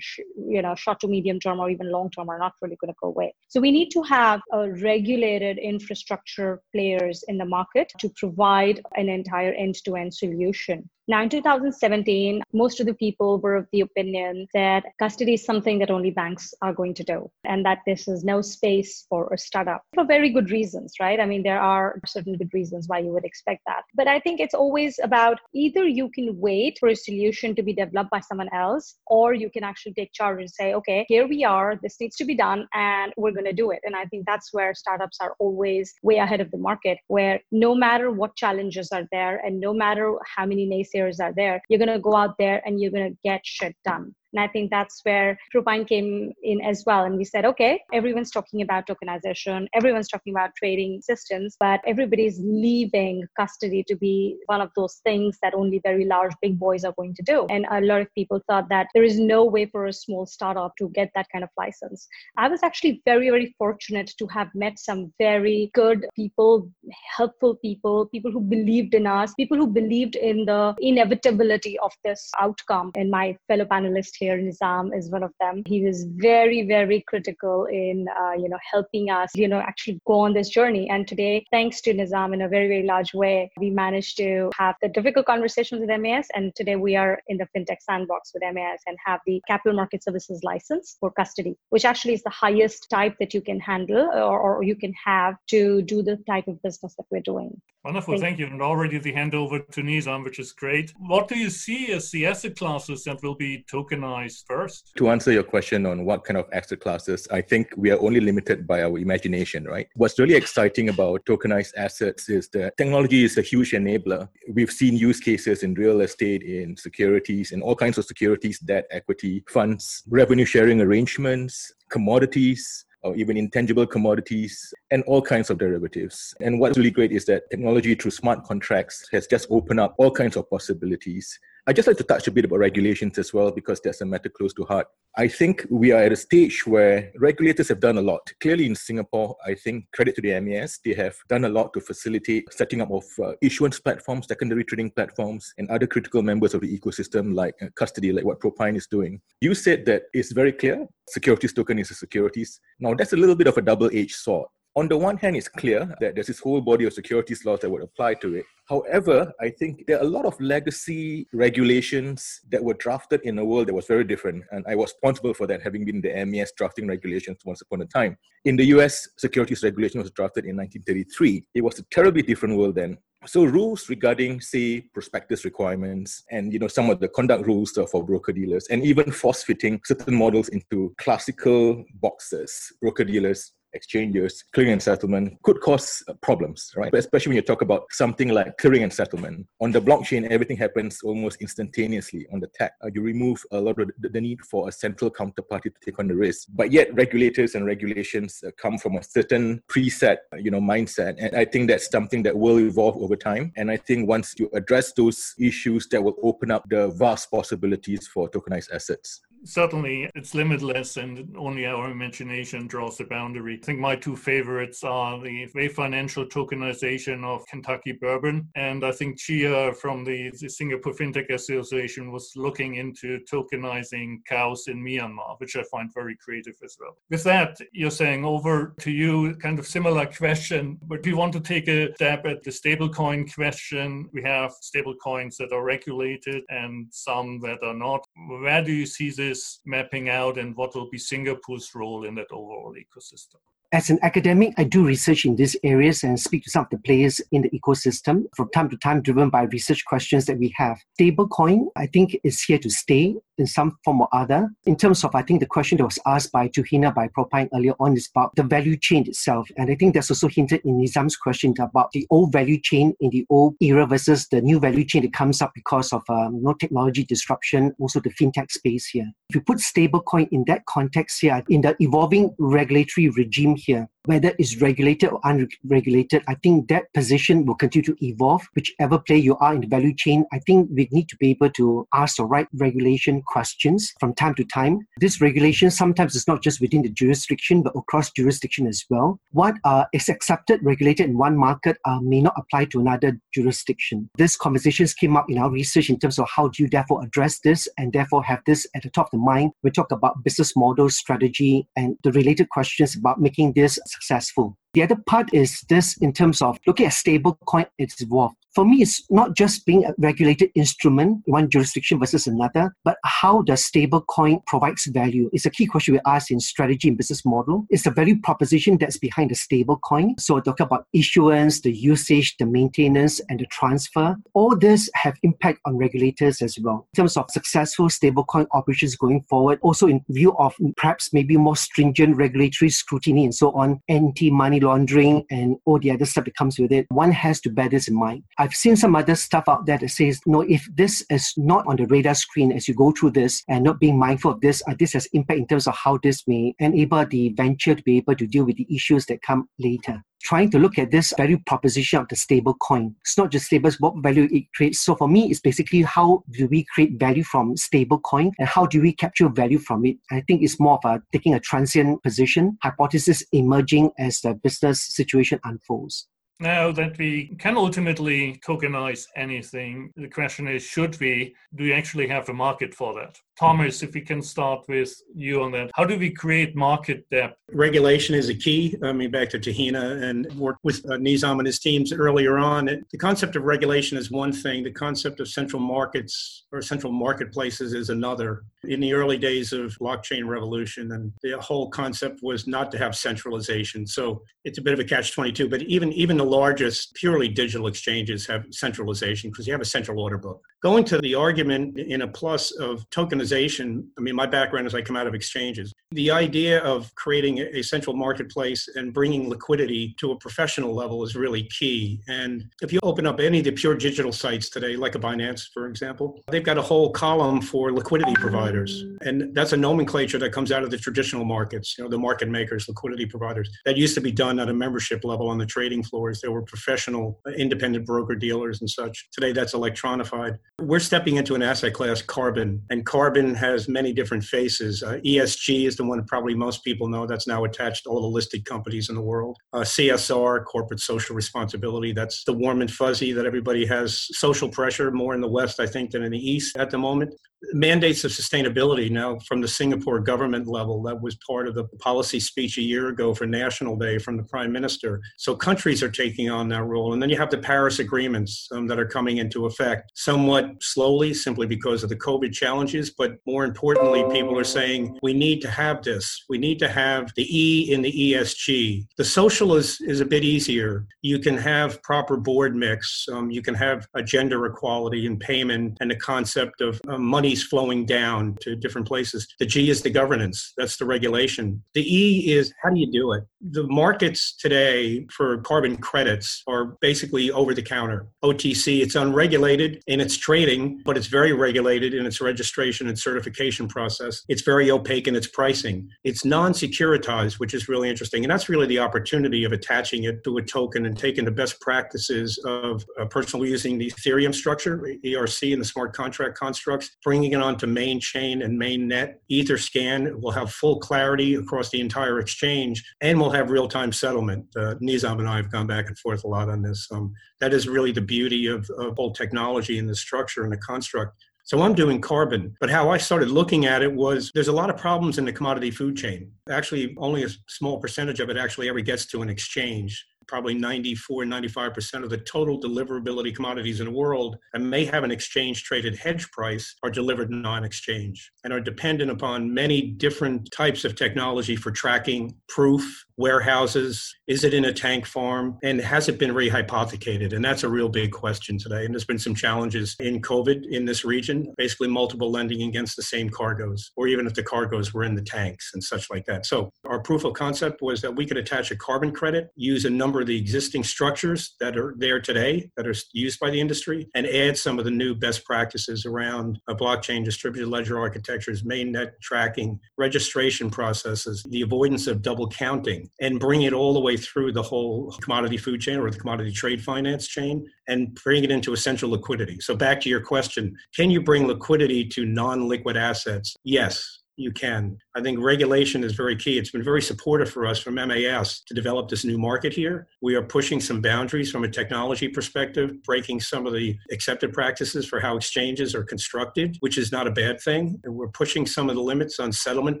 you 0.54 0.62
know 0.64 0.74
short 0.74 1.00
to 1.00 1.08
medium 1.08 1.40
term 1.40 1.58
or 1.60 1.70
even 1.70 1.90
long 1.90 2.10
term, 2.10 2.28
are 2.28 2.38
not 2.38 2.52
really 2.60 2.78
going 2.80 2.92
to 2.92 3.00
go 3.02 3.08
away. 3.08 3.34
So 3.48 3.60
we 3.60 3.72
need 3.78 3.90
to 3.96 4.02
have 4.02 4.40
a 4.52 4.70
regulated 4.90 5.58
infrastructure 5.58 6.60
players 6.72 7.24
in 7.28 7.38
the 7.38 7.48
market 7.58 7.92
to 8.00 8.08
provide 8.22 8.82
an 8.96 9.08
entire 9.08 9.52
end-to-end 9.52 10.12
solution. 10.14 10.88
Now, 11.08 11.20
in 11.22 11.28
2017, 11.28 12.42
most 12.52 12.78
of 12.78 12.86
the 12.86 12.94
people 12.94 13.38
were 13.38 13.56
of 13.56 13.66
the 13.72 13.80
opinion 13.80 14.46
that 14.54 14.84
custody 15.00 15.34
is 15.34 15.44
something 15.44 15.80
that 15.80 15.90
only 15.90 16.10
banks 16.10 16.54
are 16.62 16.72
going 16.72 16.94
to 16.94 17.02
do 17.02 17.28
and 17.44 17.66
that 17.66 17.80
this 17.86 18.06
is 18.06 18.22
no 18.22 18.40
space 18.40 19.04
for 19.08 19.32
a 19.32 19.38
startup 19.38 19.82
for 19.94 20.04
very 20.04 20.30
good 20.30 20.50
reasons, 20.50 20.94
right? 21.00 21.18
I 21.18 21.26
mean, 21.26 21.42
there 21.42 21.60
are 21.60 22.00
certain 22.06 22.36
good 22.36 22.54
reasons 22.54 22.86
why 22.86 23.00
you 23.00 23.12
would 23.12 23.24
expect 23.24 23.62
that. 23.66 23.82
But 23.96 24.06
I 24.06 24.20
think 24.20 24.38
it's 24.38 24.54
always 24.54 25.00
about 25.02 25.40
either 25.52 25.84
you 25.86 26.08
can 26.08 26.38
wait 26.38 26.78
for 26.78 26.88
a 26.88 26.94
solution 26.94 27.56
to 27.56 27.62
be 27.62 27.72
developed 27.72 28.10
by 28.10 28.20
someone 28.20 28.48
else, 28.54 28.94
or 29.06 29.34
you 29.34 29.50
can 29.50 29.64
actually 29.64 29.94
take 29.94 30.12
charge 30.12 30.38
and 30.38 30.50
say, 30.50 30.72
okay, 30.74 31.04
here 31.08 31.26
we 31.26 31.42
are, 31.44 31.80
this 31.82 31.96
needs 32.00 32.14
to 32.16 32.24
be 32.24 32.36
done, 32.36 32.68
and 32.74 33.12
we're 33.16 33.32
going 33.32 33.44
to 33.44 33.52
do 33.52 33.72
it. 33.72 33.80
And 33.82 33.96
I 33.96 34.04
think 34.04 34.24
that's 34.24 34.52
where 34.52 34.72
startups 34.72 35.18
are 35.20 35.34
always 35.40 35.92
way 36.04 36.18
ahead 36.18 36.40
of 36.40 36.52
the 36.52 36.58
market, 36.58 36.98
where 37.08 37.40
no 37.50 37.74
matter 37.74 38.12
what 38.12 38.36
challenges 38.36 38.92
are 38.92 39.08
there 39.10 39.38
and 39.44 39.58
no 39.58 39.74
matter 39.74 40.14
how 40.36 40.46
many 40.46 40.68
naysayers 40.68 40.92
are 41.20 41.32
there, 41.32 41.62
you're 41.68 41.78
going 41.78 41.88
to 41.88 41.98
go 41.98 42.16
out 42.16 42.36
there 42.38 42.62
and 42.66 42.80
you're 42.80 42.90
going 42.90 43.10
to 43.12 43.18
get 43.24 43.44
shit 43.44 43.76
done. 43.84 44.14
And 44.32 44.42
I 44.42 44.48
think 44.48 44.70
that's 44.70 45.00
where 45.02 45.38
Propine 45.50 45.84
came 45.84 46.32
in 46.42 46.60
as 46.60 46.84
well. 46.86 47.04
And 47.04 47.16
we 47.16 47.24
said, 47.24 47.44
okay, 47.44 47.80
everyone's 47.92 48.30
talking 48.30 48.62
about 48.62 48.86
tokenization, 48.86 49.66
everyone's 49.74 50.08
talking 50.08 50.32
about 50.32 50.50
trading 50.56 51.00
systems, 51.02 51.56
but 51.60 51.80
everybody's 51.86 52.38
leaving 52.40 53.24
custody 53.38 53.84
to 53.88 53.96
be 53.96 54.36
one 54.46 54.60
of 54.60 54.70
those 54.76 55.00
things 55.04 55.38
that 55.42 55.54
only 55.54 55.80
very 55.84 56.04
large 56.04 56.32
big 56.40 56.58
boys 56.58 56.84
are 56.84 56.94
going 56.96 57.14
to 57.14 57.22
do. 57.22 57.46
And 57.50 57.66
a 57.70 57.80
lot 57.80 58.00
of 58.00 58.14
people 58.14 58.40
thought 58.48 58.68
that 58.70 58.88
there 58.94 59.04
is 59.04 59.18
no 59.18 59.44
way 59.44 59.66
for 59.66 59.86
a 59.86 59.92
small 59.92 60.26
startup 60.26 60.76
to 60.76 60.88
get 60.90 61.10
that 61.14 61.26
kind 61.30 61.44
of 61.44 61.50
license. 61.56 62.08
I 62.36 62.48
was 62.48 62.62
actually 62.62 63.02
very, 63.04 63.28
very 63.28 63.54
fortunate 63.58 64.12
to 64.18 64.26
have 64.28 64.48
met 64.54 64.78
some 64.78 65.12
very 65.18 65.70
good 65.74 66.06
people, 66.16 66.70
helpful 67.16 67.56
people, 67.56 68.06
people 68.06 68.30
who 68.30 68.40
believed 68.40 68.94
in 68.94 69.06
us, 69.06 69.34
people 69.34 69.56
who 69.56 69.66
believed 69.66 70.16
in 70.16 70.44
the 70.46 70.74
inevitability 70.80 71.78
of 71.80 71.92
this 72.04 72.30
outcome. 72.40 72.92
And 72.96 73.10
my 73.10 73.36
fellow 73.48 73.64
panelists 73.64 74.21
here, 74.22 74.38
Nizam 74.38 74.96
is 74.96 75.10
one 75.10 75.24
of 75.24 75.32
them. 75.40 75.62
He 75.66 75.84
was 75.84 76.04
very, 76.28 76.60
very 76.76 77.00
critical 77.08 77.66
in, 77.66 78.06
uh, 78.20 78.34
you 78.42 78.48
know, 78.48 78.58
helping 78.72 79.10
us, 79.10 79.30
you 79.34 79.48
know, 79.48 79.58
actually 79.58 80.00
go 80.06 80.20
on 80.20 80.32
this 80.32 80.48
journey. 80.48 80.88
And 80.88 81.08
today, 81.08 81.44
thanks 81.50 81.80
to 81.82 81.92
Nizam 81.92 82.32
in 82.34 82.42
a 82.42 82.48
very, 82.48 82.68
very 82.68 82.86
large 82.94 83.12
way, 83.14 83.50
we 83.58 83.70
managed 83.70 84.16
to 84.18 84.50
have 84.56 84.76
the 84.80 84.88
difficult 84.88 85.26
conversations 85.26 85.80
with 85.80 85.90
MAS. 86.00 86.28
And 86.36 86.54
today 86.54 86.76
we 86.76 86.94
are 86.94 87.20
in 87.26 87.36
the 87.36 87.48
fintech 87.52 87.80
sandbox 87.80 88.30
with 88.32 88.44
MAS 88.54 88.80
and 88.86 88.96
have 89.04 89.18
the 89.26 89.42
capital 89.48 89.74
market 89.76 90.04
services 90.04 90.38
license 90.44 90.96
for 91.00 91.10
custody, 91.10 91.56
which 91.70 91.84
actually 91.84 92.14
is 92.14 92.22
the 92.22 92.30
highest 92.30 92.88
type 92.90 93.16
that 93.18 93.34
you 93.34 93.40
can 93.40 93.58
handle 93.58 94.06
or, 94.14 94.38
or 94.38 94.62
you 94.62 94.76
can 94.76 94.94
have 95.04 95.34
to 95.48 95.82
do 95.82 96.02
the 96.02 96.16
type 96.28 96.46
of 96.46 96.62
business 96.62 96.94
that 96.96 97.06
we're 97.10 97.28
doing. 97.32 97.60
Wonderful, 97.84 98.14
thank, 98.14 98.22
thank 98.22 98.38
you. 98.38 98.46
And 98.46 98.62
already 98.62 98.98
the 98.98 99.12
handover 99.12 99.66
to 99.72 99.80
Nizam, 99.82 100.22
which 100.22 100.38
is 100.38 100.52
great. 100.52 100.92
What 100.96 101.26
do 101.26 101.36
you 101.36 101.50
see 101.50 101.90
as 101.92 102.12
the 102.12 102.26
asset 102.26 102.54
classes 102.56 103.02
that 103.04 103.20
will 103.24 103.34
be 103.34 103.64
tokenized? 103.72 104.11
First? 104.46 104.92
To 104.96 105.10
answer 105.10 105.32
your 105.32 105.42
question 105.42 105.86
on 105.86 106.04
what 106.04 106.24
kind 106.24 106.36
of 106.36 106.46
asset 106.52 106.80
classes, 106.80 107.26
I 107.30 107.40
think 107.40 107.68
we 107.76 107.90
are 107.90 108.00
only 108.00 108.20
limited 108.20 108.66
by 108.66 108.82
our 108.82 108.98
imagination, 108.98 109.64
right? 109.64 109.88
What's 109.94 110.18
really 110.18 110.34
exciting 110.34 110.88
about 110.88 111.24
tokenized 111.24 111.72
assets 111.76 112.28
is 112.28 112.48
that 112.50 112.76
technology 112.76 113.24
is 113.24 113.38
a 113.38 113.42
huge 113.42 113.72
enabler. 113.72 114.28
We've 114.52 114.70
seen 114.70 114.96
use 114.96 115.20
cases 115.20 115.62
in 115.62 115.74
real 115.74 116.00
estate, 116.00 116.42
in 116.42 116.76
securities, 116.76 117.52
in 117.52 117.62
all 117.62 117.76
kinds 117.76 117.98
of 117.98 118.04
securities, 118.04 118.58
debt, 118.58 118.86
equity, 118.90 119.44
funds, 119.48 120.02
revenue 120.08 120.44
sharing 120.44 120.80
arrangements, 120.80 121.72
commodities, 121.90 122.86
or 123.02 123.16
even 123.16 123.36
intangible 123.36 123.86
commodities 123.86 124.72
and 124.90 125.02
all 125.04 125.20
kinds 125.20 125.50
of 125.50 125.58
derivatives. 125.58 126.34
And 126.40 126.60
what's 126.60 126.78
really 126.78 126.90
great 126.90 127.12
is 127.12 127.24
that 127.26 127.50
technology 127.50 127.94
through 127.94 128.12
smart 128.12 128.44
contracts 128.44 129.08
has 129.12 129.26
just 129.26 129.48
opened 129.50 129.80
up 129.80 129.94
all 129.98 130.10
kinds 130.10 130.36
of 130.36 130.48
possibilities. 130.48 131.38
I'd 131.64 131.76
just 131.76 131.86
like 131.86 131.96
to 131.98 132.02
touch 132.02 132.26
a 132.26 132.32
bit 132.32 132.44
about 132.44 132.58
regulations 132.58 133.18
as 133.18 133.32
well, 133.32 133.52
because 133.52 133.80
that's 133.80 134.00
a 134.00 134.04
matter 134.04 134.28
close 134.28 134.52
to 134.54 134.64
heart. 134.64 134.88
I 135.16 135.28
think 135.28 135.64
we 135.70 135.92
are 135.92 136.02
at 136.02 136.10
a 136.10 136.16
stage 136.16 136.66
where 136.66 137.12
regulators 137.20 137.68
have 137.68 137.78
done 137.78 137.98
a 137.98 138.02
lot. 138.02 138.32
Clearly, 138.40 138.66
in 138.66 138.74
Singapore, 138.74 139.36
I 139.46 139.54
think 139.54 139.84
credit 139.94 140.16
to 140.16 140.22
the 140.22 140.40
MAS, 140.40 140.80
they 140.84 140.92
have 140.94 141.14
done 141.28 141.44
a 141.44 141.48
lot 141.48 141.72
to 141.74 141.80
facilitate 141.80 142.52
setting 142.52 142.80
up 142.80 142.90
of 142.90 143.04
uh, 143.22 143.34
issuance 143.40 143.78
platforms, 143.78 144.26
secondary 144.26 144.64
trading 144.64 144.90
platforms, 144.90 145.54
and 145.56 145.70
other 145.70 145.86
critical 145.86 146.20
members 146.20 146.52
of 146.52 146.62
the 146.62 146.78
ecosystem 146.78 147.32
like 147.32 147.54
uh, 147.62 147.66
custody, 147.76 148.10
like 148.10 148.24
what 148.24 148.40
Propine 148.40 148.74
is 148.74 148.88
doing. 148.88 149.20
You 149.40 149.54
said 149.54 149.86
that 149.86 150.04
it's 150.12 150.32
very 150.32 150.52
clear 150.52 150.88
securities 151.08 151.52
token 151.52 151.78
is 151.78 151.92
a 151.92 151.94
securities. 151.94 152.58
Now, 152.80 152.94
that's 152.94 153.12
a 153.12 153.16
little 153.16 153.36
bit 153.36 153.46
of 153.46 153.56
a 153.56 153.62
double 153.62 153.88
edged 153.92 154.16
sword 154.16 154.48
on 154.74 154.88
the 154.88 154.96
one 154.96 155.18
hand, 155.18 155.36
it's 155.36 155.48
clear 155.48 155.94
that 156.00 156.14
there's 156.14 156.28
this 156.28 156.38
whole 156.38 156.60
body 156.60 156.86
of 156.86 156.94
securities 156.94 157.44
laws 157.44 157.60
that 157.60 157.70
would 157.70 157.82
apply 157.82 158.14
to 158.14 158.36
it. 158.36 158.46
However, 158.66 159.30
I 159.38 159.50
think 159.50 159.86
there 159.86 159.98
are 159.98 160.02
a 160.02 160.08
lot 160.08 160.24
of 160.24 160.40
legacy 160.40 161.26
regulations 161.34 162.40
that 162.50 162.64
were 162.64 162.74
drafted 162.74 163.20
in 163.24 163.38
a 163.38 163.44
world 163.44 163.68
that 163.68 163.74
was 163.74 163.86
very 163.86 164.04
different. 164.04 164.44
And 164.50 164.64
I 164.66 164.74
was 164.74 164.92
responsible 164.92 165.34
for 165.34 165.46
that, 165.48 165.62
having 165.62 165.84
been 165.84 166.00
the 166.00 166.24
MAS 166.24 166.52
drafting 166.56 166.86
regulations 166.86 167.40
once 167.44 167.60
upon 167.60 167.82
a 167.82 167.86
time. 167.86 168.16
In 168.46 168.56
the 168.56 168.64
US, 168.76 169.08
securities 169.18 169.62
regulation 169.62 170.00
was 170.00 170.10
drafted 170.10 170.46
in 170.46 170.56
1933. 170.56 171.44
It 171.54 171.60
was 171.60 171.78
a 171.78 171.82
terribly 171.90 172.22
different 172.22 172.56
world 172.56 172.76
then. 172.76 172.96
So 173.26 173.44
rules 173.44 173.88
regarding, 173.88 174.40
say, 174.40 174.80
prospectus 174.80 175.44
requirements 175.44 176.24
and 176.30 176.52
you 176.52 176.58
know 176.58 176.66
some 176.66 176.90
of 176.90 176.98
the 176.98 177.08
conduct 177.08 177.46
rules 177.46 177.78
for 177.90 178.04
broker 178.04 178.32
dealers, 178.32 178.66
and 178.68 178.82
even 178.82 179.12
force 179.12 179.44
fitting 179.44 179.80
certain 179.84 180.16
models 180.16 180.48
into 180.48 180.92
classical 180.98 181.84
boxes, 182.00 182.72
broker 182.80 183.04
dealers 183.04 183.52
exchanges, 183.74 184.44
clearing 184.52 184.72
and 184.72 184.82
settlement 184.82 185.40
could 185.42 185.60
cause 185.60 186.02
problems, 186.20 186.72
right? 186.76 186.90
But 186.90 186.98
especially 186.98 187.30
when 187.30 187.36
you 187.36 187.42
talk 187.42 187.62
about 187.62 187.84
something 187.90 188.28
like 188.28 188.58
clearing 188.58 188.82
and 188.82 188.92
settlement. 188.92 189.46
On 189.60 189.72
the 189.72 189.80
blockchain, 189.80 190.28
everything 190.30 190.56
happens 190.56 191.00
almost 191.02 191.40
instantaneously 191.40 192.26
on 192.32 192.40
the 192.40 192.48
tech. 192.48 192.72
Uh, 192.84 192.90
you 192.94 193.02
remove 193.02 193.42
a 193.52 193.60
lot 193.60 193.78
of 193.80 193.90
the, 193.98 194.08
the, 194.08 194.20
need 194.20 194.40
for 194.42 194.68
a 194.68 194.72
central 194.72 195.10
counterparty 195.10 195.64
to 195.64 195.80
take 195.84 195.98
on 195.98 196.06
the 196.06 196.14
risk. 196.14 196.48
But 196.54 196.70
yet 196.70 196.94
regulators 196.94 197.54
and 197.54 197.66
regulations 197.66 198.42
uh, 198.46 198.50
come 198.56 198.78
from 198.78 198.96
a 198.96 199.02
certain 199.02 199.62
preset, 199.68 200.18
uh, 200.32 200.36
you 200.36 200.50
know, 200.50 200.60
mindset. 200.60 201.16
And 201.18 201.36
I 201.36 201.44
think 201.44 201.68
that's 201.68 201.90
something 201.90 202.22
that 202.22 202.36
will 202.36 202.60
evolve 202.60 202.96
over 202.96 203.16
time. 203.16 203.52
And 203.56 203.70
I 203.70 203.76
think 203.76 204.08
once 204.08 204.34
you 204.38 204.48
address 204.54 204.92
those 204.92 205.34
issues, 205.38 205.88
that 205.88 206.02
will 206.02 206.16
open 206.22 206.50
up 206.50 206.68
the 206.68 206.88
vast 206.88 207.30
possibilities 207.30 208.06
for 208.06 208.30
tokenized 208.30 208.72
assets 208.72 209.22
certainly 209.44 210.08
it's 210.14 210.34
limitless 210.34 210.96
and 210.96 211.34
only 211.36 211.66
our 211.66 211.90
imagination 211.90 212.66
draws 212.66 212.98
the 212.98 213.04
boundary. 213.04 213.58
I 213.60 213.64
think 213.64 213.78
my 213.78 213.96
two 213.96 214.16
favorites 214.16 214.84
are 214.84 215.20
the 215.20 215.46
financial 215.74 216.26
tokenization 216.26 217.24
of 217.24 217.46
Kentucky 217.46 217.92
bourbon. 217.92 218.48
And 218.54 218.84
I 218.84 218.92
think 218.92 219.18
Chia 219.18 219.72
from 219.74 220.04
the, 220.04 220.30
the 220.40 220.48
Singapore 220.48 220.92
FinTech 220.92 221.30
Association 221.30 222.12
was 222.12 222.32
looking 222.36 222.76
into 222.76 223.20
tokenizing 223.30 224.18
cows 224.26 224.64
in 224.68 224.82
Myanmar, 224.82 225.38
which 225.38 225.56
I 225.56 225.62
find 225.70 225.92
very 225.92 226.16
creative 226.24 226.54
as 226.64 226.76
well. 226.78 226.96
With 227.10 227.24
that, 227.24 227.58
Joo-Seng 227.74 228.24
over 228.24 228.74
to 228.80 228.90
you, 228.90 229.34
kind 229.36 229.58
of 229.58 229.66
similar 229.66 230.06
question, 230.06 230.78
but 230.82 231.04
we 231.04 231.14
want 231.14 231.32
to 231.32 231.40
take 231.40 231.68
a 231.68 231.92
stab 231.94 232.26
at 232.26 232.42
the 232.42 232.50
stablecoin 232.50 233.32
question. 233.34 234.08
We 234.12 234.22
have 234.22 234.52
stablecoins 234.62 235.36
that 235.38 235.52
are 235.52 235.64
regulated 235.64 236.44
and 236.48 236.86
some 236.90 237.40
that 237.40 237.62
are 237.62 237.74
not. 237.74 238.04
Where 238.28 238.62
do 238.62 238.72
you 238.72 238.86
see 238.86 239.10
this? 239.10 239.31
Is 239.32 239.60
mapping 239.64 240.08
out 240.08 240.38
and 240.38 240.56
what 240.56 240.74
will 240.74 240.88
be 240.88 240.98
Singapore's 240.98 241.74
role 241.74 242.04
in 242.04 242.14
that 242.14 242.30
overall 242.30 242.74
ecosystem? 242.86 243.40
As 243.72 243.88
an 243.88 243.98
academic, 244.02 244.52
I 244.58 244.64
do 244.64 244.84
research 244.84 245.24
in 245.24 245.34
these 245.34 245.56
areas 245.64 246.04
and 246.04 246.20
speak 246.20 246.44
to 246.44 246.50
some 246.50 246.64
of 246.64 246.70
the 246.70 246.76
players 246.76 247.22
in 247.32 247.40
the 247.40 247.50
ecosystem 247.58 248.24
from 248.36 248.50
time 248.50 248.68
to 248.68 248.76
time, 248.76 249.00
driven 249.00 249.30
by 249.30 249.44
research 249.44 249.82
questions 249.86 250.26
that 250.26 250.38
we 250.38 250.52
have. 250.56 250.78
Stablecoin, 251.00 251.68
I 251.74 251.86
think, 251.86 252.14
is 252.22 252.42
here 252.42 252.58
to 252.58 252.68
stay 252.68 253.16
in 253.42 253.46
some 253.46 253.76
form 253.84 254.00
or 254.00 254.08
other. 254.12 254.48
In 254.64 254.76
terms 254.76 255.04
of, 255.04 255.14
I 255.14 255.22
think, 255.22 255.40
the 255.40 255.46
question 255.56 255.76
that 255.78 255.84
was 255.84 255.98
asked 256.06 256.32
by 256.32 256.48
Tuhina, 256.48 256.94
by 256.94 257.08
Propine 257.08 257.48
earlier 257.54 257.74
on 257.78 257.96
is 257.96 258.08
about 258.14 258.34
the 258.36 258.44
value 258.44 258.76
chain 258.76 259.02
itself. 259.06 259.48
And 259.58 259.70
I 259.70 259.74
think 259.74 259.94
that's 259.94 260.10
also 260.10 260.28
hinted 260.28 260.60
in 260.64 260.80
Nizam's 260.80 261.16
question 261.16 261.52
about 261.58 261.90
the 261.92 262.06
old 262.08 262.32
value 262.32 262.60
chain 262.60 262.94
in 263.00 263.10
the 263.10 263.26
old 263.28 263.54
era 263.60 263.86
versus 263.86 264.28
the 264.28 264.40
new 264.40 264.58
value 264.58 264.84
chain 264.84 265.02
that 265.02 265.12
comes 265.12 265.42
up 265.42 265.52
because 265.54 265.92
of 265.92 266.02
um, 266.08 266.40
no 266.42 266.54
technology 266.54 267.04
disruption, 267.04 267.74
also 267.78 268.00
the 268.00 268.10
fintech 268.10 268.50
space 268.50 268.86
here. 268.86 269.10
If 269.30 269.36
you 269.36 269.42
put 269.42 269.58
stablecoin 269.58 270.28
in 270.30 270.44
that 270.46 270.64
context 270.66 271.20
here, 271.20 271.42
in 271.48 271.62
the 271.62 271.74
evolving 271.80 272.34
regulatory 272.38 273.08
regime 273.10 273.56
here, 273.56 273.88
whether 274.06 274.32
it's 274.38 274.60
regulated 274.60 275.10
or 275.10 275.20
unregulated, 275.24 276.22
I 276.28 276.34
think 276.34 276.68
that 276.68 276.92
position 276.92 277.46
will 277.46 277.54
continue 277.54 277.84
to 277.94 278.04
evolve. 278.04 278.42
Whichever 278.54 278.98
play 278.98 279.18
you 279.18 279.36
are 279.38 279.54
in 279.54 279.60
the 279.60 279.66
value 279.66 279.94
chain, 279.94 280.24
I 280.32 280.38
think 280.40 280.68
we 280.72 280.88
need 280.90 281.08
to 281.08 281.16
be 281.16 281.30
able 281.30 281.50
to 281.50 281.86
ask 281.94 282.16
the 282.16 282.24
right 282.24 282.46
regulation 282.54 283.22
questions 283.26 283.92
from 284.00 284.14
time 284.14 284.34
to 284.34 284.44
time. 284.44 284.80
This 284.98 285.20
regulation 285.20 285.70
sometimes 285.70 286.14
is 286.14 286.26
not 286.26 286.42
just 286.42 286.60
within 286.60 286.82
the 286.82 286.88
jurisdiction, 286.88 287.62
but 287.62 287.76
across 287.76 288.10
jurisdiction 288.10 288.66
as 288.66 288.84
well. 288.90 289.20
What 289.30 289.54
uh, 289.64 289.84
is 289.92 290.08
accepted, 290.08 290.60
regulated 290.62 291.08
in 291.08 291.18
one 291.18 291.36
market 291.36 291.76
uh, 291.84 292.00
may 292.00 292.20
not 292.20 292.34
apply 292.36 292.66
to 292.66 292.80
another 292.80 293.18
jurisdiction. 293.34 294.10
These 294.16 294.36
conversations 294.36 294.94
came 294.94 295.16
up 295.16 295.26
in 295.28 295.38
our 295.38 295.50
research 295.50 295.90
in 295.90 295.98
terms 295.98 296.18
of 296.18 296.28
how 296.28 296.48
do 296.48 296.62
you 296.62 296.68
therefore 296.68 297.02
address 297.04 297.40
this 297.40 297.68
and 297.78 297.92
therefore 297.92 298.22
have 298.24 298.40
this 298.46 298.66
at 298.74 298.82
the 298.82 298.90
top 298.90 299.06
of 299.06 299.12
the 299.12 299.18
mind. 299.18 299.52
We 299.62 299.70
talk 299.70 299.92
about 299.92 300.22
business 300.24 300.56
model, 300.56 300.88
strategy, 300.90 301.68
and 301.76 301.96
the 302.02 302.12
related 302.12 302.48
questions 302.48 302.96
about 302.96 303.20
making 303.20 303.52
this 303.52 303.78
successful. 303.92 304.56
The 304.74 304.82
other 304.82 304.96
part 304.96 305.34
is 305.34 305.60
this 305.68 305.98
in 305.98 306.14
terms 306.14 306.40
of 306.40 306.58
looking 306.66 306.86
at 306.86 306.94
stable 306.94 307.38
coin, 307.44 307.66
it's 307.78 308.00
evolved 308.00 308.36
for 308.54 308.66
me, 308.66 308.82
it's 308.82 309.10
not 309.10 309.34
just 309.34 309.64
being 309.64 309.84
a 309.84 309.94
regulated 309.98 310.50
instrument 310.54 311.22
in 311.26 311.32
one 311.32 311.48
jurisdiction 311.48 311.98
versus 311.98 312.26
another, 312.26 312.74
but 312.84 312.98
how 313.04 313.42
does 313.42 313.62
stablecoin 313.62 314.44
provides 314.46 314.84
value? 314.86 315.30
It's 315.32 315.46
a 315.46 315.50
key 315.50 315.66
question 315.66 315.94
we 315.94 316.00
ask 316.06 316.30
in 316.30 316.38
strategy 316.38 316.88
and 316.88 316.96
business 316.96 317.24
model. 317.24 317.66
It's 317.70 317.84
the 317.84 317.90
value 317.90 318.20
proposition 318.20 318.76
that's 318.76 318.98
behind 318.98 319.30
the 319.30 319.34
stablecoin. 319.34 320.20
So 320.20 320.38
talk 320.40 320.60
about 320.60 320.86
issuance, 320.92 321.62
the 321.62 321.72
usage, 321.72 322.36
the 322.36 322.44
maintenance, 322.44 323.20
and 323.30 323.40
the 323.40 323.46
transfer. 323.46 324.16
All 324.34 324.54
this 324.56 324.90
have 324.94 325.16
impact 325.22 325.60
on 325.64 325.78
regulators 325.78 326.42
as 326.42 326.58
well. 326.58 326.86
In 326.94 327.02
terms 327.02 327.16
of 327.16 327.30
successful 327.30 327.88
stablecoin 327.88 328.46
operations 328.52 328.96
going 328.96 329.22
forward, 329.22 329.60
also 329.62 329.86
in 329.86 330.04
view 330.10 330.36
of 330.36 330.54
perhaps 330.76 331.12
maybe 331.14 331.38
more 331.38 331.56
stringent 331.56 332.16
regulatory 332.16 332.68
scrutiny 332.68 333.24
and 333.24 333.34
so 333.34 333.52
on, 333.52 333.80
anti-money 333.88 334.60
laundering 334.62 335.24
and 335.30 335.56
all 335.64 335.78
the 335.78 335.90
other 335.90 336.04
stuff 336.04 336.24
that 336.24 336.36
comes 336.36 336.58
with 336.58 336.72
it, 336.72 336.86
one 336.90 337.12
has 337.12 337.40
to 337.42 337.50
bear 337.50 337.68
this 337.68 337.88
in 337.88 337.94
mind. 337.94 338.22
I've 338.38 338.54
seen 338.54 338.76
some 338.76 338.96
other 338.96 339.14
stuff 339.14 339.44
out 339.48 339.66
there 339.66 339.78
that 339.78 339.90
says, 339.90 340.20
no, 340.26 340.40
if 340.42 340.66
this 340.74 341.04
is 341.10 341.32
not 341.36 341.66
on 341.66 341.76
the 341.76 341.86
radar 341.86 342.14
screen 342.14 342.52
as 342.52 342.68
you 342.68 342.74
go 342.74 342.92
through 342.92 343.10
this 343.12 343.42
and 343.48 343.64
not 343.64 343.80
being 343.80 343.98
mindful 343.98 344.32
of 344.32 344.40
this, 344.40 344.62
uh, 344.68 344.74
this 344.78 344.92
has 344.94 345.06
impact 345.12 345.38
in 345.38 345.46
terms 345.46 345.66
of 345.66 345.74
how 345.76 345.98
this 346.02 346.26
may 346.26 346.54
enable 346.58 347.04
the 347.06 347.30
venture 347.30 347.74
to 347.74 347.82
be 347.82 347.98
able 347.98 348.14
to 348.16 348.26
deal 348.26 348.44
with 348.44 348.56
the 348.56 348.66
issues 348.74 349.06
that 349.06 349.22
come 349.22 349.48
later 349.58 350.02
trying 350.22 350.50
to 350.50 350.58
look 350.58 350.78
at 350.78 350.90
this 350.90 351.12
value 351.16 351.38
proposition 351.46 351.98
of 352.00 352.08
the 352.08 352.16
stable 352.16 352.54
coin. 352.54 352.94
It's 353.00 353.18
not 353.18 353.30
just 353.30 353.46
stables, 353.46 353.80
what 353.80 353.94
value 353.98 354.28
it 354.30 354.44
creates. 354.54 354.80
So 354.80 354.94
for 354.94 355.08
me, 355.08 355.30
it's 355.30 355.40
basically 355.40 355.82
how 355.82 356.24
do 356.30 356.46
we 356.46 356.64
create 356.74 356.98
value 356.98 357.24
from 357.24 357.56
stable 357.56 357.98
coin 358.00 358.32
and 358.38 358.48
how 358.48 358.66
do 358.66 358.80
we 358.80 358.92
capture 358.92 359.28
value 359.28 359.58
from 359.58 359.84
it? 359.84 359.96
I 360.10 360.20
think 360.22 360.42
it's 360.42 360.60
more 360.60 360.78
of 360.82 360.90
a 360.90 361.02
taking 361.12 361.34
a 361.34 361.40
transient 361.40 362.02
position, 362.02 362.58
hypothesis 362.62 363.24
emerging 363.32 363.90
as 363.98 364.20
the 364.20 364.34
business 364.34 364.82
situation 364.82 365.40
unfolds. 365.44 366.06
Now 366.40 366.72
that 366.72 366.98
we 366.98 367.36
can 367.38 367.56
ultimately 367.56 368.40
tokenize 368.44 369.06
anything, 369.14 369.92
the 369.94 370.08
question 370.08 370.48
is 370.48 370.64
should 370.64 370.98
we? 370.98 371.36
Do 371.54 371.62
we 371.62 371.72
actually 371.72 372.08
have 372.08 372.28
a 372.28 372.34
market 372.34 372.74
for 372.74 372.94
that? 372.94 373.16
Thomas, 373.42 373.82
if 373.82 373.92
we 373.94 374.00
can 374.00 374.22
start 374.22 374.64
with 374.68 374.94
you 375.16 375.42
on 375.42 375.50
that, 375.50 375.72
how 375.74 375.84
do 375.84 375.98
we 375.98 376.10
create 376.10 376.54
market 376.54 377.04
depth? 377.10 377.40
Regulation 377.52 378.14
is 378.14 378.28
a 378.28 378.34
key. 378.34 378.76
I 378.84 378.92
mean, 378.92 379.10
back 379.10 379.30
to 379.30 379.38
Tuhina 379.40 380.00
and 380.04 380.32
work 380.34 380.58
with 380.62 380.78
uh, 380.86 380.90
Nizam 380.90 381.38
and 381.38 381.46
his 381.46 381.58
teams 381.58 381.92
earlier 381.92 382.38
on. 382.38 382.68
It, 382.68 382.88
the 382.92 382.98
concept 382.98 383.34
of 383.34 383.42
regulation 383.42 383.98
is 383.98 384.12
one 384.12 384.32
thing. 384.32 384.62
The 384.62 384.70
concept 384.70 385.18
of 385.18 385.26
central 385.26 385.60
markets 385.60 386.44
or 386.52 386.62
central 386.62 386.92
marketplaces 386.92 387.74
is 387.74 387.90
another. 387.90 388.44
In 388.62 388.78
the 388.78 388.94
early 388.94 389.18
days 389.18 389.52
of 389.52 389.76
blockchain 389.80 390.28
revolution, 390.28 390.92
and 390.92 391.12
the 391.24 391.32
whole 391.40 391.68
concept 391.68 392.20
was 392.22 392.46
not 392.46 392.70
to 392.70 392.78
have 392.78 392.94
centralization. 392.94 393.88
So 393.88 394.22
it's 394.44 394.58
a 394.58 394.62
bit 394.62 394.72
of 394.72 394.78
a 394.78 394.84
catch-22. 394.84 395.50
But 395.50 395.62
even 395.62 395.92
even 395.94 396.16
the 396.16 396.24
largest 396.24 396.94
purely 396.94 397.26
digital 397.26 397.66
exchanges 397.66 398.24
have 398.28 398.44
centralization 398.52 399.30
because 399.30 399.48
you 399.48 399.52
have 399.52 399.60
a 399.60 399.64
central 399.64 399.98
order 399.98 400.16
book. 400.16 400.40
Going 400.62 400.84
to 400.84 400.98
the 400.98 401.16
argument 401.16 401.76
in 401.76 402.02
a 402.02 402.06
plus 402.06 402.52
of 402.52 402.88
tokenization 402.90 403.31
tokenization, 403.32 403.86
I 403.98 404.00
mean, 404.00 404.14
my 404.14 404.26
background 404.26 404.66
is 404.66 404.74
I 404.74 404.82
come 404.82 404.96
out 404.96 405.06
of 405.06 405.14
exchanges. 405.14 405.72
The 405.92 406.10
idea 406.10 406.60
of 406.60 406.94
creating 406.94 407.38
a 407.38 407.62
central 407.62 407.94
marketplace 407.94 408.68
and 408.74 408.92
bringing 408.92 409.28
liquidity 409.28 409.94
to 409.98 410.12
a 410.12 410.16
professional 410.16 410.74
level 410.74 411.02
is 411.04 411.14
really 411.14 411.44
key. 411.44 412.00
And 412.08 412.44
if 412.62 412.72
you 412.72 412.80
open 412.82 413.06
up 413.06 413.20
any 413.20 413.38
of 413.38 413.44
the 413.44 413.52
pure 413.52 413.74
digital 413.74 414.12
sites 414.12 414.48
today, 414.48 414.76
like 414.76 414.94
a 414.94 414.98
Binance, 414.98 415.48
for 415.52 415.66
example, 415.66 416.20
they've 416.30 416.42
got 416.42 416.58
a 416.58 416.62
whole 416.62 416.90
column 416.90 417.40
for 417.40 417.72
liquidity 417.72 418.14
providers. 418.14 418.84
And 419.02 419.34
that's 419.34 419.52
a 419.52 419.56
nomenclature 419.56 420.18
that 420.18 420.32
comes 420.32 420.52
out 420.52 420.62
of 420.62 420.70
the 420.70 420.78
traditional 420.78 421.24
markets, 421.24 421.76
you 421.76 421.84
know, 421.84 421.90
the 421.90 421.98
market 421.98 422.28
makers, 422.28 422.68
liquidity 422.68 423.06
providers. 423.06 423.50
That 423.64 423.76
used 423.76 423.94
to 423.96 424.00
be 424.00 424.12
done 424.12 424.38
at 424.38 424.48
a 424.48 424.54
membership 424.54 425.04
level 425.04 425.28
on 425.28 425.38
the 425.38 425.46
trading 425.46 425.82
floors. 425.82 426.20
There 426.20 426.30
were 426.30 426.42
professional, 426.42 427.20
independent 427.36 427.86
broker 427.86 428.14
dealers 428.14 428.60
and 428.60 428.70
such. 428.70 429.08
Today, 429.12 429.32
that's 429.32 429.54
electronified. 429.54 430.38
We're 430.58 430.78
stepping 430.78 431.16
into 431.16 431.34
an 431.34 431.42
asset 431.42 431.74
class, 431.74 432.00
carbon, 432.00 432.62
and 432.70 432.86
carbon 432.86 433.11
has 433.16 433.68
many 433.68 433.92
different 433.92 434.24
faces. 434.24 434.82
Uh, 434.82 434.98
ESG 435.04 435.66
is 435.66 435.76
the 435.76 435.84
one 435.84 436.04
probably 436.04 436.34
most 436.34 436.64
people 436.64 436.88
know 436.88 437.06
that's 437.06 437.26
now 437.26 437.44
attached 437.44 437.84
to 437.84 437.90
all 437.90 438.02
the 438.02 438.06
listed 438.06 438.44
companies 438.44 438.88
in 438.88 438.94
the 438.94 439.00
world. 439.00 439.36
Uh, 439.52 439.60
CSR, 439.60 440.44
corporate 440.44 440.80
social 440.80 441.14
responsibility, 441.16 441.92
that's 441.92 442.24
the 442.24 442.32
warm 442.32 442.60
and 442.60 442.70
fuzzy 442.70 443.12
that 443.12 443.26
everybody 443.26 443.66
has 443.66 444.08
social 444.12 444.48
pressure 444.48 444.90
more 444.90 445.14
in 445.14 445.20
the 445.20 445.28
West, 445.28 445.60
I 445.60 445.66
think, 445.66 445.90
than 445.90 446.02
in 446.02 446.12
the 446.12 446.30
East 446.30 446.56
at 446.56 446.70
the 446.70 446.78
moment 446.78 447.14
mandates 447.52 448.04
of 448.04 448.10
sustainability 448.10 448.90
now 448.90 449.18
from 449.26 449.40
the 449.40 449.48
Singapore 449.48 450.00
government 450.00 450.46
level. 450.46 450.82
That 450.82 451.00
was 451.00 451.16
part 451.26 451.48
of 451.48 451.54
the 451.54 451.64
policy 451.80 452.20
speech 452.20 452.58
a 452.58 452.62
year 452.62 452.88
ago 452.88 453.14
for 453.14 453.26
National 453.26 453.76
Day 453.76 453.98
from 453.98 454.16
the 454.16 454.22
Prime 454.22 454.52
Minister. 454.52 455.00
So 455.18 455.34
countries 455.34 455.82
are 455.82 455.90
taking 455.90 456.30
on 456.30 456.48
that 456.48 456.64
role. 456.64 456.92
And 456.92 457.02
then 457.02 457.10
you 457.10 457.16
have 457.18 457.30
the 457.30 457.38
Paris 457.38 457.78
agreements 457.78 458.48
um, 458.52 458.66
that 458.68 458.78
are 458.78 458.86
coming 458.86 459.18
into 459.18 459.46
effect 459.46 459.92
somewhat 459.94 460.50
slowly, 460.60 461.12
simply 461.14 461.46
because 461.46 461.82
of 461.82 461.88
the 461.88 461.96
COVID 461.96 462.32
challenges. 462.32 462.90
But 463.02 463.18
more 463.26 463.44
importantly, 463.44 464.04
people 464.12 464.38
are 464.38 464.44
saying 464.44 464.96
we 465.02 465.12
need 465.12 465.42
to 465.42 465.50
have 465.50 465.82
this. 465.82 466.24
We 466.28 466.38
need 466.38 466.60
to 466.60 466.68
have 466.68 467.10
the 467.16 467.26
E 467.36 467.72
in 467.72 467.82
the 467.82 467.90
ESG. 467.90 468.86
The 468.96 469.04
social 469.04 469.56
is, 469.56 469.80
is 469.80 469.98
a 469.98 470.04
bit 470.04 470.22
easier. 470.22 470.86
You 471.00 471.18
can 471.18 471.36
have 471.36 471.82
proper 471.82 472.16
board 472.16 472.54
mix. 472.54 473.06
Um, 473.10 473.28
you 473.28 473.42
can 473.42 473.54
have 473.54 473.88
a 473.94 474.04
gender 474.04 474.46
equality 474.46 475.06
in 475.06 475.18
payment 475.18 475.78
and 475.80 475.90
the 475.90 475.96
concept 475.96 476.60
of 476.60 476.80
uh, 476.86 476.96
money's 476.96 477.42
flowing 477.42 477.86
down 477.86 478.36
to 478.42 478.54
different 478.54 478.86
places. 478.86 479.26
The 479.40 479.46
G 479.46 479.68
is 479.68 479.82
the 479.82 479.90
governance, 479.90 480.52
that's 480.56 480.76
the 480.76 480.84
regulation. 480.84 481.60
The 481.74 481.82
E 481.82 482.30
is 482.30 482.54
how 482.62 482.70
do 482.70 482.78
you 482.78 482.92
do 482.92 483.14
it? 483.14 483.24
The 483.40 483.66
markets 483.66 484.36
today 484.36 485.06
for 485.10 485.38
carbon 485.38 485.76
credits 485.76 486.44
are 486.46 486.76
basically 486.80 487.32
over 487.32 487.52
the 487.52 487.62
counter. 487.62 488.06
OTC, 488.22 488.80
it's 488.80 488.94
unregulated 488.94 489.82
in 489.88 490.00
its 490.00 490.16
trading, 490.16 490.80
but 490.84 490.96
it's 490.96 491.08
very 491.08 491.32
regulated 491.32 491.94
in 491.94 492.06
its 492.06 492.20
registration 492.20 492.91
certification 492.98 493.68
process. 493.68 494.22
It's 494.28 494.42
very 494.42 494.70
opaque 494.70 495.08
in 495.08 495.16
its 495.16 495.26
pricing. 495.26 495.88
It's 496.04 496.24
non 496.24 496.52
securitized, 496.52 497.34
which 497.34 497.54
is 497.54 497.68
really 497.68 497.88
interesting. 497.88 498.24
And 498.24 498.30
that's 498.30 498.48
really 498.48 498.66
the 498.66 498.78
opportunity 498.78 499.44
of 499.44 499.52
attaching 499.52 500.04
it 500.04 500.24
to 500.24 500.38
a 500.38 500.42
token 500.42 500.86
and 500.86 500.98
taking 500.98 501.24
the 501.24 501.30
best 501.30 501.60
practices 501.60 502.38
of 502.44 502.84
uh, 503.00 503.06
personally 503.06 503.48
using 503.48 503.78
the 503.78 503.90
Ethereum 503.90 504.34
structure, 504.34 504.78
ERC, 505.04 505.52
and 505.52 505.60
the 505.60 505.66
smart 505.66 505.92
contract 505.92 506.38
constructs, 506.38 506.90
bringing 507.04 507.32
it 507.32 507.40
onto 507.40 507.66
main 507.66 508.00
chain 508.00 508.42
and 508.42 508.58
main 508.58 508.88
net. 508.88 509.20
Etherscan 509.30 510.20
will 510.20 510.30
have 510.30 510.52
full 510.52 510.78
clarity 510.78 511.34
across 511.34 511.70
the 511.70 511.80
entire 511.80 512.18
exchange, 512.18 512.84
and 513.00 513.20
we'll 513.20 513.30
have 513.30 513.50
real 513.50 513.68
time 513.68 513.92
settlement. 513.92 514.46
Uh, 514.56 514.74
Nizam 514.82 515.18
and 515.18 515.28
I 515.28 515.36
have 515.36 515.50
gone 515.50 515.66
back 515.66 515.88
and 515.88 515.98
forth 515.98 516.24
a 516.24 516.28
lot 516.28 516.48
on 516.48 516.62
this. 516.62 516.88
Um, 516.90 517.12
that 517.40 517.52
is 517.52 517.68
really 517.68 517.92
the 517.92 518.00
beauty 518.00 518.46
of, 518.46 518.68
of 518.78 518.96
technology 519.14 519.78
and 519.78 519.88
the 519.88 519.96
structure 519.96 520.44
and 520.44 520.52
the 520.52 520.56
construct. 520.58 521.16
So 521.44 521.60
I'm 521.60 521.74
doing 521.74 522.00
carbon, 522.00 522.54
but 522.60 522.70
how 522.70 522.90
I 522.90 522.98
started 522.98 523.28
looking 523.28 523.66
at 523.66 523.82
it 523.82 523.92
was 523.92 524.30
there's 524.32 524.48
a 524.48 524.52
lot 524.52 524.70
of 524.70 524.76
problems 524.76 525.18
in 525.18 525.24
the 525.24 525.32
commodity 525.32 525.72
food 525.72 525.96
chain. 525.96 526.30
Actually, 526.48 526.94
only 526.98 527.24
a 527.24 527.28
small 527.48 527.80
percentage 527.80 528.20
of 528.20 528.30
it 528.30 528.36
actually 528.36 528.68
ever 528.68 528.80
gets 528.80 529.06
to 529.06 529.22
an 529.22 529.28
exchange 529.28 530.04
probably 530.26 530.54
94, 530.54 531.24
95% 531.24 532.04
of 532.04 532.10
the 532.10 532.18
total 532.18 532.58
deliverability 532.58 533.34
commodities 533.34 533.80
in 533.80 533.86
the 533.86 533.92
world 533.92 534.38
and 534.54 534.68
may 534.68 534.84
have 534.84 535.04
an 535.04 535.10
exchange 535.10 535.62
traded 535.64 535.94
hedge 535.94 536.30
price 536.30 536.74
are 536.82 536.90
delivered 536.90 537.30
non 537.30 537.64
exchange 537.64 538.32
and 538.44 538.52
are 538.52 538.60
dependent 538.60 539.10
upon 539.10 539.52
many 539.52 539.82
different 539.82 540.50
types 540.50 540.84
of 540.84 540.94
technology 540.94 541.56
for 541.56 541.70
tracking, 541.70 542.34
proof, 542.48 543.04
warehouses? 543.16 544.14
Is 544.26 544.44
it 544.44 544.54
in 544.54 544.64
a 544.64 544.72
tank 544.72 545.06
farm? 545.06 545.58
And 545.62 545.80
has 545.80 546.08
it 546.08 546.18
been 546.18 546.32
rehypothecated? 546.32 547.32
And 547.34 547.44
that's 547.44 547.64
a 547.64 547.68
real 547.68 547.88
big 547.88 548.12
question 548.12 548.58
today. 548.58 548.84
And 548.84 548.94
there's 548.94 549.04
been 549.04 549.18
some 549.18 549.34
challenges 549.34 549.96
in 550.00 550.20
COVID 550.20 550.66
in 550.70 550.84
this 550.84 551.04
region, 551.04 551.52
basically 551.56 551.88
multiple 551.88 552.30
lending 552.30 552.62
against 552.62 552.96
the 552.96 553.02
same 553.02 553.28
cargoes, 553.28 553.90
or 553.96 554.08
even 554.08 554.26
if 554.26 554.34
the 554.34 554.42
cargoes 554.42 554.94
were 554.94 555.04
in 555.04 555.14
the 555.14 555.22
tanks 555.22 555.70
and 555.74 555.82
such 555.82 556.10
like 556.10 556.24
that. 556.26 556.46
So 556.46 556.70
our 556.86 557.00
proof 557.00 557.24
of 557.24 557.34
concept 557.34 557.82
was 557.82 558.00
that 558.02 558.14
we 558.14 558.26
could 558.26 558.36
attach 558.36 558.70
a 558.70 558.76
carbon 558.76 559.12
credit, 559.12 559.50
use 559.56 559.84
a 559.84 559.90
number 559.90 560.20
of 560.20 560.26
the 560.26 560.36
existing 560.36 560.84
structures 560.84 561.54
that 561.60 561.76
are 561.76 561.94
there 561.98 562.20
today 562.20 562.70
that 562.76 562.86
are 562.86 562.94
used 563.12 563.40
by 563.40 563.50
the 563.50 563.60
industry, 563.60 564.08
and 564.14 564.26
add 564.26 564.56
some 564.56 564.78
of 564.78 564.84
the 564.84 564.90
new 564.90 565.14
best 565.14 565.44
practices 565.44 566.06
around 566.06 566.58
a 566.68 566.74
blockchain 566.74 567.24
distributed 567.24 567.68
ledger 567.68 567.98
architectures, 567.98 568.62
mainnet 568.62 569.12
tracking, 569.20 569.78
registration 569.98 570.70
processes, 570.70 571.44
the 571.50 571.62
avoidance 571.62 572.06
of 572.06 572.22
double 572.22 572.48
counting, 572.48 573.01
and 573.20 573.40
bring 573.40 573.62
it 573.62 573.72
all 573.72 573.92
the 573.92 574.00
way 574.00 574.16
through 574.16 574.52
the 574.52 574.62
whole 574.62 575.12
commodity 575.20 575.56
food 575.56 575.80
chain 575.80 575.98
or 575.98 576.10
the 576.10 576.18
commodity 576.18 576.52
trade 576.52 576.82
finance 576.82 577.28
chain 577.28 577.66
and 577.88 578.14
bring 578.24 578.44
it 578.44 578.50
into 578.50 578.72
essential 578.72 579.10
liquidity. 579.10 579.58
So, 579.60 579.74
back 579.76 580.00
to 580.02 580.08
your 580.08 580.20
question 580.20 580.74
can 580.94 581.10
you 581.10 581.22
bring 581.22 581.46
liquidity 581.46 582.06
to 582.08 582.24
non 582.24 582.68
liquid 582.68 582.96
assets? 582.96 583.56
Yes 583.64 584.21
you 584.36 584.52
can. 584.52 584.98
I 585.14 585.20
think 585.20 585.38
regulation 585.40 586.04
is 586.04 586.12
very 586.14 586.36
key. 586.36 586.58
It's 586.58 586.70
been 586.70 586.82
very 586.82 587.02
supportive 587.02 587.50
for 587.50 587.66
us 587.66 587.78
from 587.78 587.94
MAS 587.94 588.62
to 588.66 588.74
develop 588.74 589.08
this 589.08 589.24
new 589.24 589.38
market 589.38 589.72
here. 589.72 590.08
We 590.20 590.34
are 590.34 590.42
pushing 590.42 590.80
some 590.80 591.00
boundaries 591.00 591.50
from 591.50 591.64
a 591.64 591.68
technology 591.68 592.28
perspective, 592.28 593.02
breaking 593.04 593.40
some 593.40 593.66
of 593.66 593.72
the 593.72 593.96
accepted 594.10 594.52
practices 594.52 595.06
for 595.06 595.20
how 595.20 595.36
exchanges 595.36 595.94
are 595.94 596.04
constructed, 596.04 596.76
which 596.80 596.98
is 596.98 597.12
not 597.12 597.26
a 597.26 597.30
bad 597.30 597.60
thing. 597.60 598.00
And 598.04 598.14
we're 598.14 598.28
pushing 598.28 598.66
some 598.66 598.88
of 598.88 598.96
the 598.96 599.02
limits 599.02 599.38
on 599.38 599.52
settlement 599.52 600.00